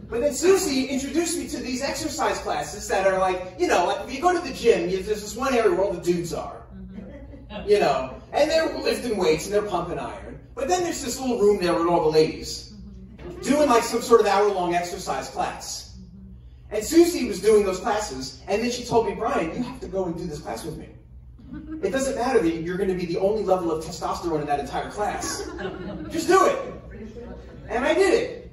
But 0.09 0.23
then 0.23 0.35
Susie 0.35 0.87
introduced 0.87 1.38
me 1.38 1.46
to 1.49 1.59
these 1.59 1.83
exercise 1.83 2.38
classes 2.38 2.88
that 2.88 3.07
are 3.07 3.18
like, 3.18 3.55
you 3.59 3.68
know, 3.68 3.87
like 3.87 4.09
if 4.09 4.14
you 4.14 4.20
go 4.20 4.33
to 4.33 4.40
the 4.40 4.53
gym, 4.53 4.90
there's 4.90 5.07
this 5.07 5.37
one 5.37 5.55
area 5.55 5.70
where 5.70 5.85
all 5.85 5.92
the 5.92 6.01
dudes 6.01 6.35
are, 6.35 6.66
you 7.64 7.79
know, 7.79 8.20
and 8.33 8.51
they're 8.51 8.77
lifting 8.79 9.16
weights 9.16 9.44
and 9.46 9.55
they're 9.55 9.62
pumping 9.62 9.99
iron. 9.99 10.40
But 10.55 10.66
then 10.66 10.83
there's 10.83 11.05
this 11.05 11.20
little 11.20 11.38
room 11.38 11.61
there 11.62 11.75
with 11.75 11.87
all 11.87 12.03
the 12.03 12.18
ladies 12.18 12.75
doing 13.42 13.68
like 13.68 13.85
some 13.85 14.03
sort 14.03 14.20
of 14.20 14.27
hour-long 14.27 14.75
exercise 14.75 15.29
class. 15.31 15.89
And 16.70 16.85
Susie 16.85 17.26
was 17.26 17.40
doing 17.40 17.64
those 17.64 17.80
classes, 17.80 18.40
and 18.46 18.62
then 18.62 18.70
she 18.70 18.85
told 18.85 19.06
me, 19.06 19.14
Brian, 19.14 19.54
you 19.54 19.62
have 19.62 19.80
to 19.80 19.88
go 19.88 20.04
and 20.04 20.16
do 20.16 20.24
this 20.24 20.38
class 20.38 20.64
with 20.64 20.78
me. 20.78 20.88
It 21.83 21.90
doesn't 21.90 22.14
matter 22.14 22.38
that 22.40 22.62
you're 22.62 22.76
going 22.76 22.90
to 22.90 22.94
be 22.94 23.06
the 23.06 23.18
only 23.18 23.42
level 23.42 23.72
of 23.72 23.85
testosterone 23.85 24.42
in 24.42 24.46
that 24.46 24.61
entire 24.61 24.88
class. 24.90 25.42
Just 26.11 26.28
do 26.28 26.46
it. 26.46 26.59
And 27.68 27.85
I 27.85 27.94
did 27.94 28.14
it. 28.14 28.52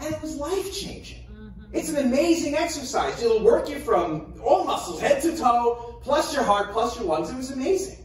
And 0.00 0.14
it 0.14 0.20
was 0.20 0.36
life 0.36 0.74
changing. 0.74 1.24
Mm-hmm. 1.32 1.64
It's 1.72 1.88
an 1.88 2.04
amazing 2.04 2.54
exercise. 2.54 3.22
It'll 3.22 3.42
work 3.42 3.70
you 3.70 3.78
from 3.78 4.34
all 4.44 4.64
muscles, 4.64 5.00
head 5.00 5.22
to 5.22 5.36
toe, 5.36 6.00
plus 6.02 6.34
your 6.34 6.42
heart, 6.42 6.72
plus 6.72 6.98
your 6.98 7.06
lungs. 7.06 7.30
It 7.30 7.36
was 7.36 7.50
amazing. 7.50 7.98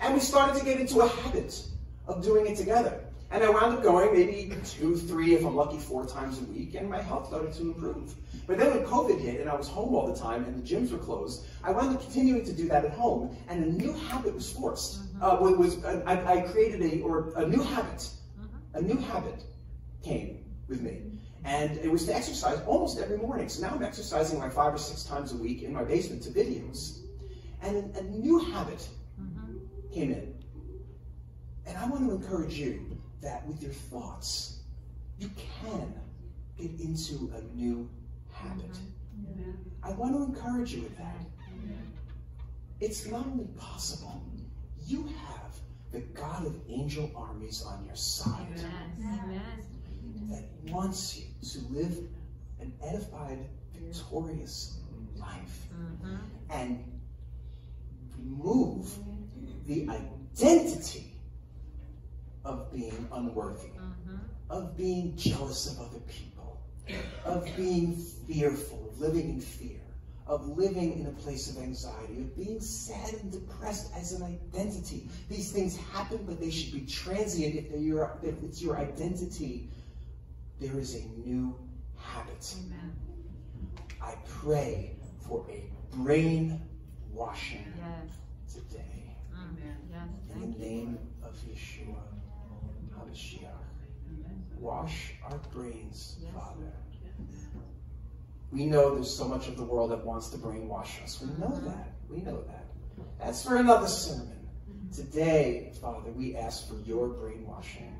And 0.00 0.14
we 0.14 0.20
started 0.20 0.58
to 0.58 0.64
get 0.64 0.78
into 0.78 1.00
a 1.00 1.08
habit 1.08 1.60
of 2.06 2.22
doing 2.22 2.46
it 2.46 2.56
together. 2.56 3.00
And 3.30 3.42
I 3.42 3.48
wound 3.48 3.78
up 3.78 3.82
going 3.82 4.12
maybe 4.12 4.54
two, 4.64 4.96
three, 4.96 5.34
if 5.34 5.44
I'm 5.44 5.56
lucky, 5.56 5.78
four 5.78 6.06
times 6.06 6.38
a 6.38 6.44
week, 6.44 6.74
and 6.74 6.90
my 6.90 7.00
health 7.00 7.28
started 7.28 7.54
to 7.54 7.62
improve. 7.62 8.14
But 8.52 8.58
then 8.58 8.70
when 8.74 8.84
COVID 8.84 9.18
hit 9.18 9.40
and 9.40 9.48
I 9.48 9.54
was 9.56 9.66
home 9.66 9.94
all 9.94 10.06
the 10.06 10.14
time 10.14 10.44
and 10.44 10.62
the 10.62 10.68
gyms 10.68 10.92
were 10.92 10.98
closed, 10.98 11.46
I 11.64 11.70
wound 11.70 11.96
up 11.96 12.02
continuing 12.02 12.44
to 12.44 12.52
do 12.52 12.68
that 12.68 12.84
at 12.84 12.90
home, 12.90 13.34
and 13.48 13.64
a 13.64 13.66
new 13.66 13.94
habit 13.94 14.34
was 14.34 14.52
forced. 14.52 15.00
Mm-hmm. 15.00 15.22
Uh, 15.22 15.40
was, 15.40 15.78
was 15.78 15.84
I, 16.04 16.40
I 16.40 16.40
created 16.42 16.82
a 16.82 17.00
or 17.00 17.32
a 17.34 17.48
new 17.48 17.62
habit. 17.62 18.10
Mm-hmm. 18.10 18.76
A 18.76 18.82
new 18.82 18.98
habit 18.98 19.42
came 20.02 20.44
with 20.68 20.82
me, 20.82 21.00
and 21.46 21.78
it 21.78 21.90
was 21.90 22.04
to 22.04 22.14
exercise 22.14 22.60
almost 22.66 22.98
every 22.98 23.16
morning. 23.16 23.48
So 23.48 23.66
now 23.66 23.74
I'm 23.74 23.82
exercising 23.82 24.38
like 24.38 24.52
five 24.52 24.74
or 24.74 24.78
six 24.78 25.04
times 25.04 25.32
a 25.32 25.36
week 25.38 25.62
in 25.62 25.72
my 25.72 25.84
basement 25.84 26.22
to 26.24 26.30
videos, 26.30 26.98
and 27.62 27.96
a 27.96 28.02
new 28.02 28.38
habit 28.38 28.86
mm-hmm. 29.18 29.56
came 29.94 30.12
in. 30.12 30.34
And 31.64 31.78
I 31.78 31.88
want 31.88 32.06
to 32.06 32.14
encourage 32.14 32.58
you 32.58 32.98
that 33.22 33.46
with 33.46 33.62
your 33.62 33.72
thoughts, 33.72 34.58
you 35.18 35.30
can 35.62 35.94
get 36.58 36.78
into 36.78 37.32
a 37.34 37.40
new 37.56 37.88
habit. 38.42 38.78
I 39.82 39.90
want 39.92 40.14
to 40.14 40.22
encourage 40.24 40.74
you 40.74 40.82
with 40.82 40.96
that. 40.98 41.16
It's 42.80 43.06
not 43.06 43.26
only 43.26 43.46
possible, 43.58 44.22
you 44.86 45.04
have 45.04 45.54
the 45.92 46.00
God 46.00 46.46
of 46.46 46.56
angel 46.68 47.10
armies 47.14 47.62
on 47.62 47.84
your 47.84 47.96
side 47.96 48.58
that 50.30 50.44
wants 50.68 51.18
you 51.18 51.24
to 51.50 51.58
live 51.72 51.98
an 52.60 52.72
edified, 52.82 53.38
victorious 53.74 54.78
life 55.16 55.68
and 56.50 56.82
remove 58.18 58.88
the 59.66 59.88
identity 59.88 61.12
of 62.44 62.72
being 62.72 63.06
unworthy, 63.12 63.70
of 64.50 64.76
being 64.76 65.14
jealous 65.16 65.70
of 65.72 65.80
other 65.86 66.00
people, 66.00 66.31
of 67.24 67.48
being 67.56 67.94
fearful, 67.96 68.88
of 68.90 69.00
living 69.00 69.30
in 69.30 69.40
fear, 69.40 69.80
of 70.26 70.46
living 70.58 70.98
in 70.98 71.06
a 71.06 71.10
place 71.10 71.50
of 71.50 71.62
anxiety, 71.62 72.18
of 72.18 72.36
being 72.36 72.60
sad 72.60 73.14
and 73.14 73.32
depressed 73.32 73.92
as 73.96 74.12
an 74.12 74.22
identity. 74.24 75.08
These 75.28 75.52
things 75.52 75.76
happen, 75.76 76.24
but 76.26 76.40
they 76.40 76.50
should 76.50 76.72
be 76.72 76.86
transient 76.86 77.54
if, 77.54 77.70
your, 77.80 78.18
if 78.22 78.42
it's 78.42 78.62
your 78.62 78.76
identity. 78.78 79.68
There 80.60 80.78
is 80.78 80.94
a 80.94 81.04
new 81.26 81.56
habit. 81.96 82.54
Amen. 82.66 82.92
I 84.00 84.14
pray 84.26 84.96
for 85.26 85.44
a 85.50 85.64
brain 85.96 86.60
washing 87.12 87.72
Yes. 87.76 88.12
today. 88.52 89.16
Mm. 89.34 89.56
Yes. 89.90 90.08
In 90.42 90.52
the 90.52 90.58
name 90.58 90.98
of 91.22 91.34
Yeshua 91.48 91.96
HaMashiach. 92.96 93.61
Wash 94.62 95.14
our 95.24 95.38
brains, 95.52 96.18
Yes. 96.22 96.30
Father. 96.32 96.72
We 98.52 98.66
know 98.66 98.94
there's 98.94 99.12
so 99.12 99.26
much 99.26 99.48
of 99.48 99.56
the 99.56 99.64
world 99.64 99.90
that 99.90 100.04
wants 100.06 100.28
to 100.28 100.38
brainwash 100.38 101.02
us. 101.02 101.20
We 101.20 101.26
know 101.40 101.48
mm-hmm. 101.48 101.66
that. 101.66 101.88
We 102.08 102.18
know 102.18 102.40
that. 102.42 102.66
That's 103.18 103.44
for 103.44 103.56
another 103.56 103.88
sermon. 103.88 104.38
Mm-hmm. 104.70 104.92
Today, 104.92 105.72
Father, 105.80 106.12
we 106.12 106.36
ask 106.36 106.68
for 106.68 106.76
your 106.86 107.08
brainwashing 107.08 107.98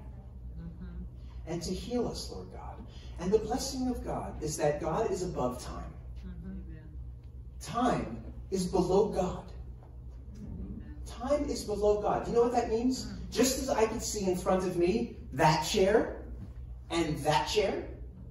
Mhm. 0.61 1.05
and 1.49 1.61
to 1.63 1.75
heal 1.75 2.07
us, 2.07 2.31
Lord 2.31 2.53
God. 2.53 2.77
And 3.19 3.33
the 3.33 3.39
blessing 3.39 3.89
of 3.89 4.05
God 4.05 4.41
is 4.41 4.57
that 4.59 4.81
God 4.81 5.11
is 5.11 5.25
above 5.25 5.61
time. 5.65 5.93
Mm-hmm. 6.25 6.61
Time 7.61 8.23
is 8.53 8.67
below 8.67 9.09
God. 9.09 9.45
Time 11.07 11.45
is 11.47 11.65
below 11.65 12.01
God. 12.01 12.25
Do 12.25 12.31
you 12.31 12.37
know 12.37 12.43
what 12.45 12.53
that 12.53 12.69
means? 12.71 13.09
Just 13.33 13.61
as 13.63 13.69
I 13.69 13.87
can 13.87 14.01
see 14.01 14.27
in 14.31 14.37
front 14.37 14.65
of 14.65 14.77
me 14.77 15.17
that 15.33 15.65
chair 15.65 16.22
and 16.93 17.19
that 17.19 17.49
chair 17.49 17.85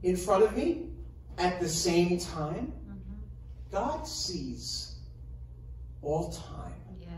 in 0.03 0.15
front 0.15 0.43
of 0.43 0.55
me 0.55 0.89
at 1.37 1.59
the 1.59 1.67
same 1.67 2.19
time, 2.19 2.71
Mhm. 2.87 3.71
God 3.71 4.07
sees 4.07 4.99
all 6.01 6.31
time 6.31 6.73
Yes. 6.99 7.09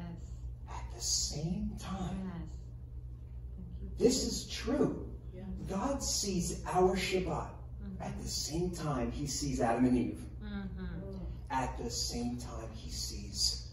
at 0.70 0.86
the 0.96 1.02
same 1.02 1.76
time. 1.78 2.32
Yes. 2.32 3.98
This 3.98 4.24
is 4.24 4.48
true. 4.48 5.10
God 5.68 6.04
sees 6.04 6.62
our 6.66 6.96
Shabbat 6.96 7.50
Mhm. 7.82 8.02
at 8.02 8.22
the 8.22 8.28
same 8.28 8.72
time 8.72 9.12
he 9.12 9.26
sees 9.28 9.62
Adam 9.62 9.86
and 9.86 9.98
Eve. 9.98 10.26
Mhm. 10.42 11.20
At 11.50 11.78
the 11.78 11.90
same 11.90 12.38
time 12.38 12.70
he 12.74 12.90
sees 12.90 13.70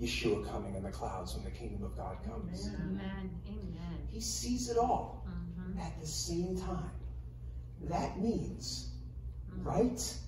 Yeshua 0.00 0.46
coming 0.46 0.74
in 0.74 0.82
the 0.82 0.90
clouds 0.90 1.34
when 1.34 1.44
the 1.44 1.50
kingdom 1.50 1.82
of 1.82 1.96
God 1.96 2.22
comes. 2.24 2.68
Amen. 2.68 3.30
Amen. 3.46 4.06
He 4.06 4.20
sees 4.20 4.68
it 4.68 4.76
all 4.76 5.26
Mhm. 5.26 5.78
at 5.80 6.00
the 6.00 6.06
same 6.06 6.56
time. 6.56 6.90
That 7.88 8.20
means 8.20 8.92
Mhm. 9.50 9.64
right 9.64 10.18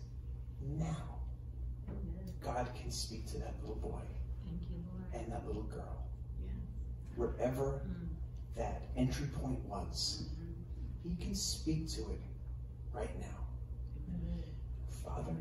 now, 0.60 1.18
God 2.40 2.68
can 2.74 2.90
speak 2.90 3.26
to 3.28 3.38
that 3.38 3.58
little 3.60 3.76
boy 3.76 4.02
Thank 4.44 4.62
you, 4.70 4.76
Lord. 4.90 5.14
and 5.14 5.32
that 5.32 5.46
little 5.46 5.62
girl. 5.64 6.04
Wherever 7.16 7.80
Mm. 7.86 8.08
that 8.56 8.82
entry 8.96 9.28
point 9.28 9.64
was, 9.66 10.28
He 11.02 11.14
can 11.16 11.34
speak 11.34 11.86
to 11.90 12.10
it 12.12 12.20
right 12.90 13.14
now. 13.20 13.46
Father, 14.88 15.36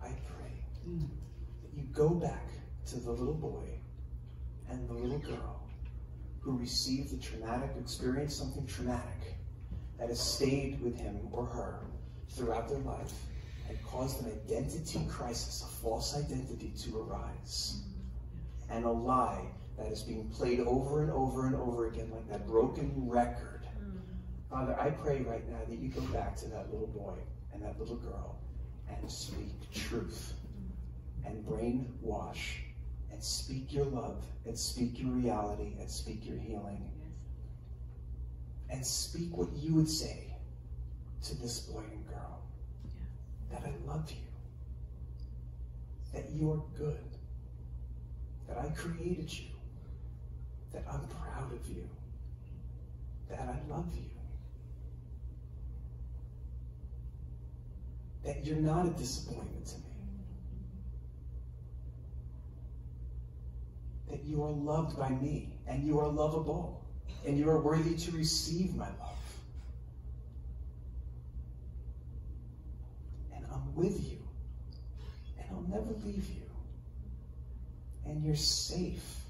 I 0.00 0.10
pray 0.26 0.64
that 0.82 1.76
you 1.76 1.84
go 1.92 2.10
back 2.10 2.48
to 2.86 2.98
the 2.98 3.12
little 3.12 3.34
boy 3.34 3.78
and 4.68 4.88
the 4.88 4.94
little 4.94 5.20
girl 5.20 5.60
who 6.40 6.58
received 6.58 7.10
the 7.12 7.18
traumatic 7.18 7.76
experience, 7.76 8.34
something 8.34 8.66
traumatic 8.66 9.36
that 9.98 10.08
has 10.08 10.20
stayed 10.20 10.80
with 10.82 10.98
him 10.98 11.18
or 11.32 11.46
her 11.46 11.80
throughout 12.30 12.68
their 12.68 12.78
life 12.78 13.12
and 13.68 13.82
caused 13.84 14.24
an 14.24 14.32
identity 14.32 15.06
crisis, 15.08 15.62
a 15.62 15.82
false 15.82 16.16
identity 16.16 16.72
to 16.82 17.00
arise, 17.00 17.82
and 18.70 18.84
a 18.84 18.90
lie 18.90 19.44
that 19.78 19.86
is 19.86 20.02
being 20.02 20.28
played 20.30 20.60
over 20.60 21.02
and 21.02 21.10
over 21.10 21.46
and 21.46 21.56
over 21.56 21.88
again 21.88 22.10
like 22.12 22.28
that 22.28 22.46
broken 22.46 22.92
record. 23.08 23.62
Father, 24.50 24.78
I 24.78 24.90
pray 24.90 25.22
right 25.22 25.48
now 25.50 25.58
that 25.68 25.78
you 25.78 25.88
go 25.88 26.00
back 26.12 26.36
to 26.36 26.48
that 26.48 26.72
little 26.72 26.86
boy 26.86 27.14
and 27.52 27.62
that 27.62 27.78
little 27.78 27.96
girl 27.96 28.38
and 28.88 29.10
speak 29.10 29.52
truth 29.72 30.34
and 31.24 31.44
brainwash 31.44 32.58
and 33.10 33.22
speak 33.22 33.72
your 33.72 33.86
love 33.86 34.24
and 34.46 34.56
speak 34.56 35.00
your 35.00 35.10
reality 35.10 35.74
and 35.80 35.90
speak 35.90 36.26
your 36.26 36.38
healing 36.38 36.88
and 38.70 38.84
speak 38.84 39.36
what 39.36 39.48
you 39.56 39.74
would 39.74 39.88
say 39.88 40.34
to 41.22 41.34
this 41.40 41.60
boy 41.60 41.82
and 41.92 42.08
girl. 42.08 42.42
That 43.50 43.62
I 43.62 43.72
love 43.86 44.10
you, 44.10 44.16
that 46.12 46.30
you 46.30 46.50
are 46.52 46.62
good, 46.76 46.98
that 48.48 48.58
I 48.58 48.68
created 48.68 49.32
you, 49.32 49.46
that 50.72 50.84
I'm 50.90 51.06
proud 51.06 51.52
of 51.52 51.66
you, 51.68 51.88
that 53.28 53.40
I 53.40 53.72
love 53.72 53.92
you, 53.94 54.10
that 58.24 58.44
you're 58.44 58.56
not 58.56 58.86
a 58.86 58.90
disappointment 58.90 59.66
to 59.66 59.76
me. 59.76 59.94
that 64.14 64.24
you 64.24 64.44
are 64.44 64.50
loved 64.50 64.96
by 64.96 65.08
me 65.08 65.48
and 65.66 65.84
you 65.84 65.98
are 65.98 66.06
lovable 66.06 66.83
and 67.26 67.38
you 67.38 67.48
are 67.50 67.60
worthy 67.60 67.96
to 67.96 68.10
receive 68.12 68.74
my 68.76 68.86
love. 68.86 69.18
And 73.34 73.44
I'm 73.52 73.74
with 73.74 74.00
you 74.10 74.18
and 75.38 75.46
I'll 75.50 75.62
never 75.80 75.92
leave 76.04 76.28
you. 76.28 76.42
and 78.06 78.22
you're 78.24 78.36
safe. 78.36 79.20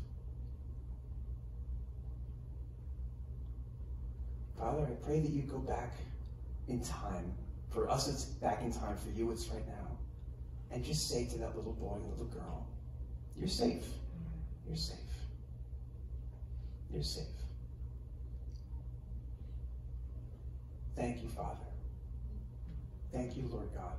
Father, 4.58 4.82
I 4.82 5.06
pray 5.06 5.20
that 5.20 5.30
you 5.30 5.42
go 5.42 5.58
back 5.58 5.92
in 6.68 6.80
time. 6.82 7.32
For 7.70 7.88
us, 7.90 8.08
it's 8.08 8.24
back 8.24 8.62
in 8.62 8.72
time. 8.72 8.96
For 8.96 9.10
you, 9.10 9.30
it's 9.32 9.48
right 9.48 9.66
now. 9.66 9.98
And 10.70 10.84
just 10.84 11.08
say 11.08 11.26
to 11.26 11.38
that 11.38 11.56
little 11.56 11.72
boy, 11.72 11.98
little 12.10 12.26
girl, 12.26 12.66
you're 13.36 13.48
safe. 13.48 13.84
You're 14.66 14.76
safe. 14.76 14.96
You're 16.90 17.02
safe. 17.02 17.24
Thank 20.96 21.22
you, 21.22 21.28
Father. 21.28 21.66
Thank 23.12 23.36
you, 23.36 23.48
Lord 23.50 23.68
God. 23.74 23.92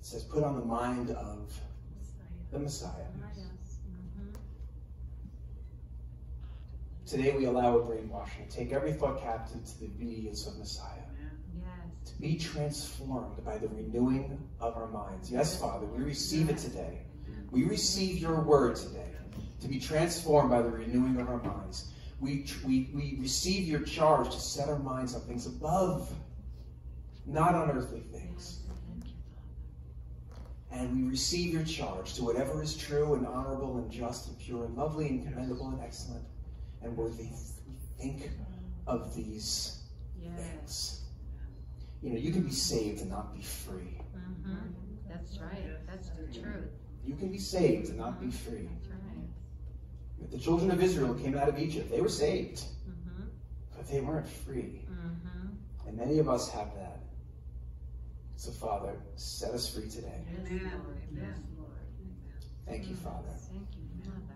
It 0.00 0.06
says, 0.06 0.24
put 0.24 0.42
on 0.42 0.58
the 0.58 0.64
mind 0.64 1.10
of 1.10 1.52
the 2.50 2.58
Messiah. 2.58 2.90
Today 7.06 7.36
we 7.36 7.46
allow 7.46 7.76
a 7.76 7.82
brainwashing. 7.82 8.46
Take 8.48 8.72
every 8.72 8.92
thought 8.92 9.20
captive 9.20 9.64
to 9.64 9.80
the 9.80 9.86
obedience 9.86 10.46
of 10.46 10.56
Messiah. 10.58 11.02
Yes. 11.56 12.12
To 12.12 12.20
be 12.20 12.38
transformed 12.38 13.44
by 13.44 13.58
the 13.58 13.66
renewing 13.66 14.38
of 14.60 14.76
our 14.76 14.86
minds. 14.86 15.28
Yes, 15.28 15.60
Father, 15.60 15.86
we 15.86 16.04
receive 16.04 16.48
it 16.48 16.58
today. 16.58 17.00
We 17.50 17.64
receive 17.64 18.18
your 18.18 18.40
word 18.42 18.76
today. 18.76 19.08
To 19.60 19.66
be 19.66 19.80
transformed 19.80 20.50
by 20.50 20.62
the 20.62 20.70
renewing 20.70 21.18
of 21.20 21.28
our 21.28 21.42
minds. 21.42 21.90
We, 22.20 22.44
we, 22.66 22.90
we 22.94 23.16
receive 23.20 23.66
your 23.66 23.80
charge 23.80 24.30
to 24.30 24.40
set 24.40 24.68
our 24.68 24.78
minds 24.78 25.14
on 25.14 25.22
things 25.22 25.46
above, 25.46 26.12
not 27.26 27.54
on 27.54 27.70
earthly 27.70 28.00
things. 28.12 28.58
And 30.70 31.02
we 31.02 31.08
receive 31.08 31.52
your 31.52 31.64
charge 31.64 32.14
to 32.14 32.22
whatever 32.24 32.62
is 32.62 32.76
true 32.76 33.14
and 33.14 33.26
honorable 33.26 33.78
and 33.78 33.90
just 33.90 34.28
and 34.28 34.38
pure 34.38 34.66
and 34.66 34.76
lovely 34.76 35.08
and 35.08 35.26
commendable 35.26 35.68
and 35.68 35.80
excellent 35.82 36.24
and 36.82 36.96
worthy. 36.96 37.30
Think 37.98 38.30
of 38.86 39.14
these 39.14 39.78
Yes. 40.22 40.36
things. 40.38 41.00
You 42.02 42.10
know, 42.10 42.18
you 42.18 42.32
can 42.32 42.42
be 42.42 42.52
saved 42.52 43.00
and 43.00 43.10
not 43.10 43.34
be 43.34 43.42
free. 43.42 43.98
Mhm. 44.14 44.72
That's 45.08 45.38
right. 45.38 45.86
That's 45.86 46.10
the 46.10 46.40
truth. 46.40 46.70
You 47.04 47.14
can 47.16 47.30
be 47.32 47.38
saved 47.38 47.88
and 47.88 47.98
not 47.98 48.20
be 48.20 48.30
free. 48.30 48.68
That's. 50.20 50.32
The 50.32 50.38
children 50.38 50.70
of 50.70 50.82
Israel 50.82 51.14
came 51.14 51.36
out 51.36 51.48
of 51.48 51.58
Egypt. 51.58 51.90
They 51.90 52.00
were 52.00 52.08
saved, 52.08 52.62
Mhm. 52.88 53.28
but 53.76 53.86
they 53.88 54.00
weren't 54.00 54.28
free. 54.28 54.86
Mhm. 54.90 55.56
And 55.86 55.96
many 55.96 56.18
of 56.18 56.28
us 56.28 56.48
have 56.50 56.74
that. 56.74 57.00
So, 58.36 58.50
Father, 58.52 58.94
set 59.16 59.52
us 59.52 59.68
free 59.68 59.88
today. 59.88 60.24
Yes, 60.30 60.62
Lord. 60.62 60.96
Yes. 61.12 61.38
Thank 62.66 62.88
you, 62.88 62.94
Father. 62.94 63.28
Thank 63.28 63.74
you, 63.76 63.84
Father. 63.90 64.34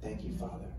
Thank 0.00 0.24
you, 0.24 0.32
Father. 0.36 0.64
Amen. 0.64 0.72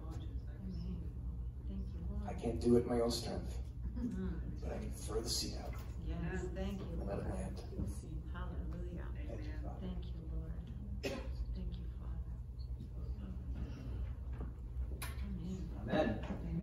Thank 1.67 1.86
you, 1.93 2.28
I 2.28 2.34
can't 2.34 2.60
do 2.62 2.78
it 2.78 2.84
in 2.84 2.89
my 2.89 3.02
own 3.02 3.12
strength, 3.12 3.58
Mhm. 3.97 4.30
but 4.62 4.71
I 4.73 4.78
can 4.78 4.91
throw 4.91 5.21
the 5.21 5.30
seed 5.30 5.56
out 5.63 5.73
Yes. 6.08 6.45
Thank 6.56 6.80
you. 6.80 6.86
and 6.99 7.08
let 7.08 7.19
it 7.19 7.25
Lord. 7.25 7.36
land. 7.39 7.62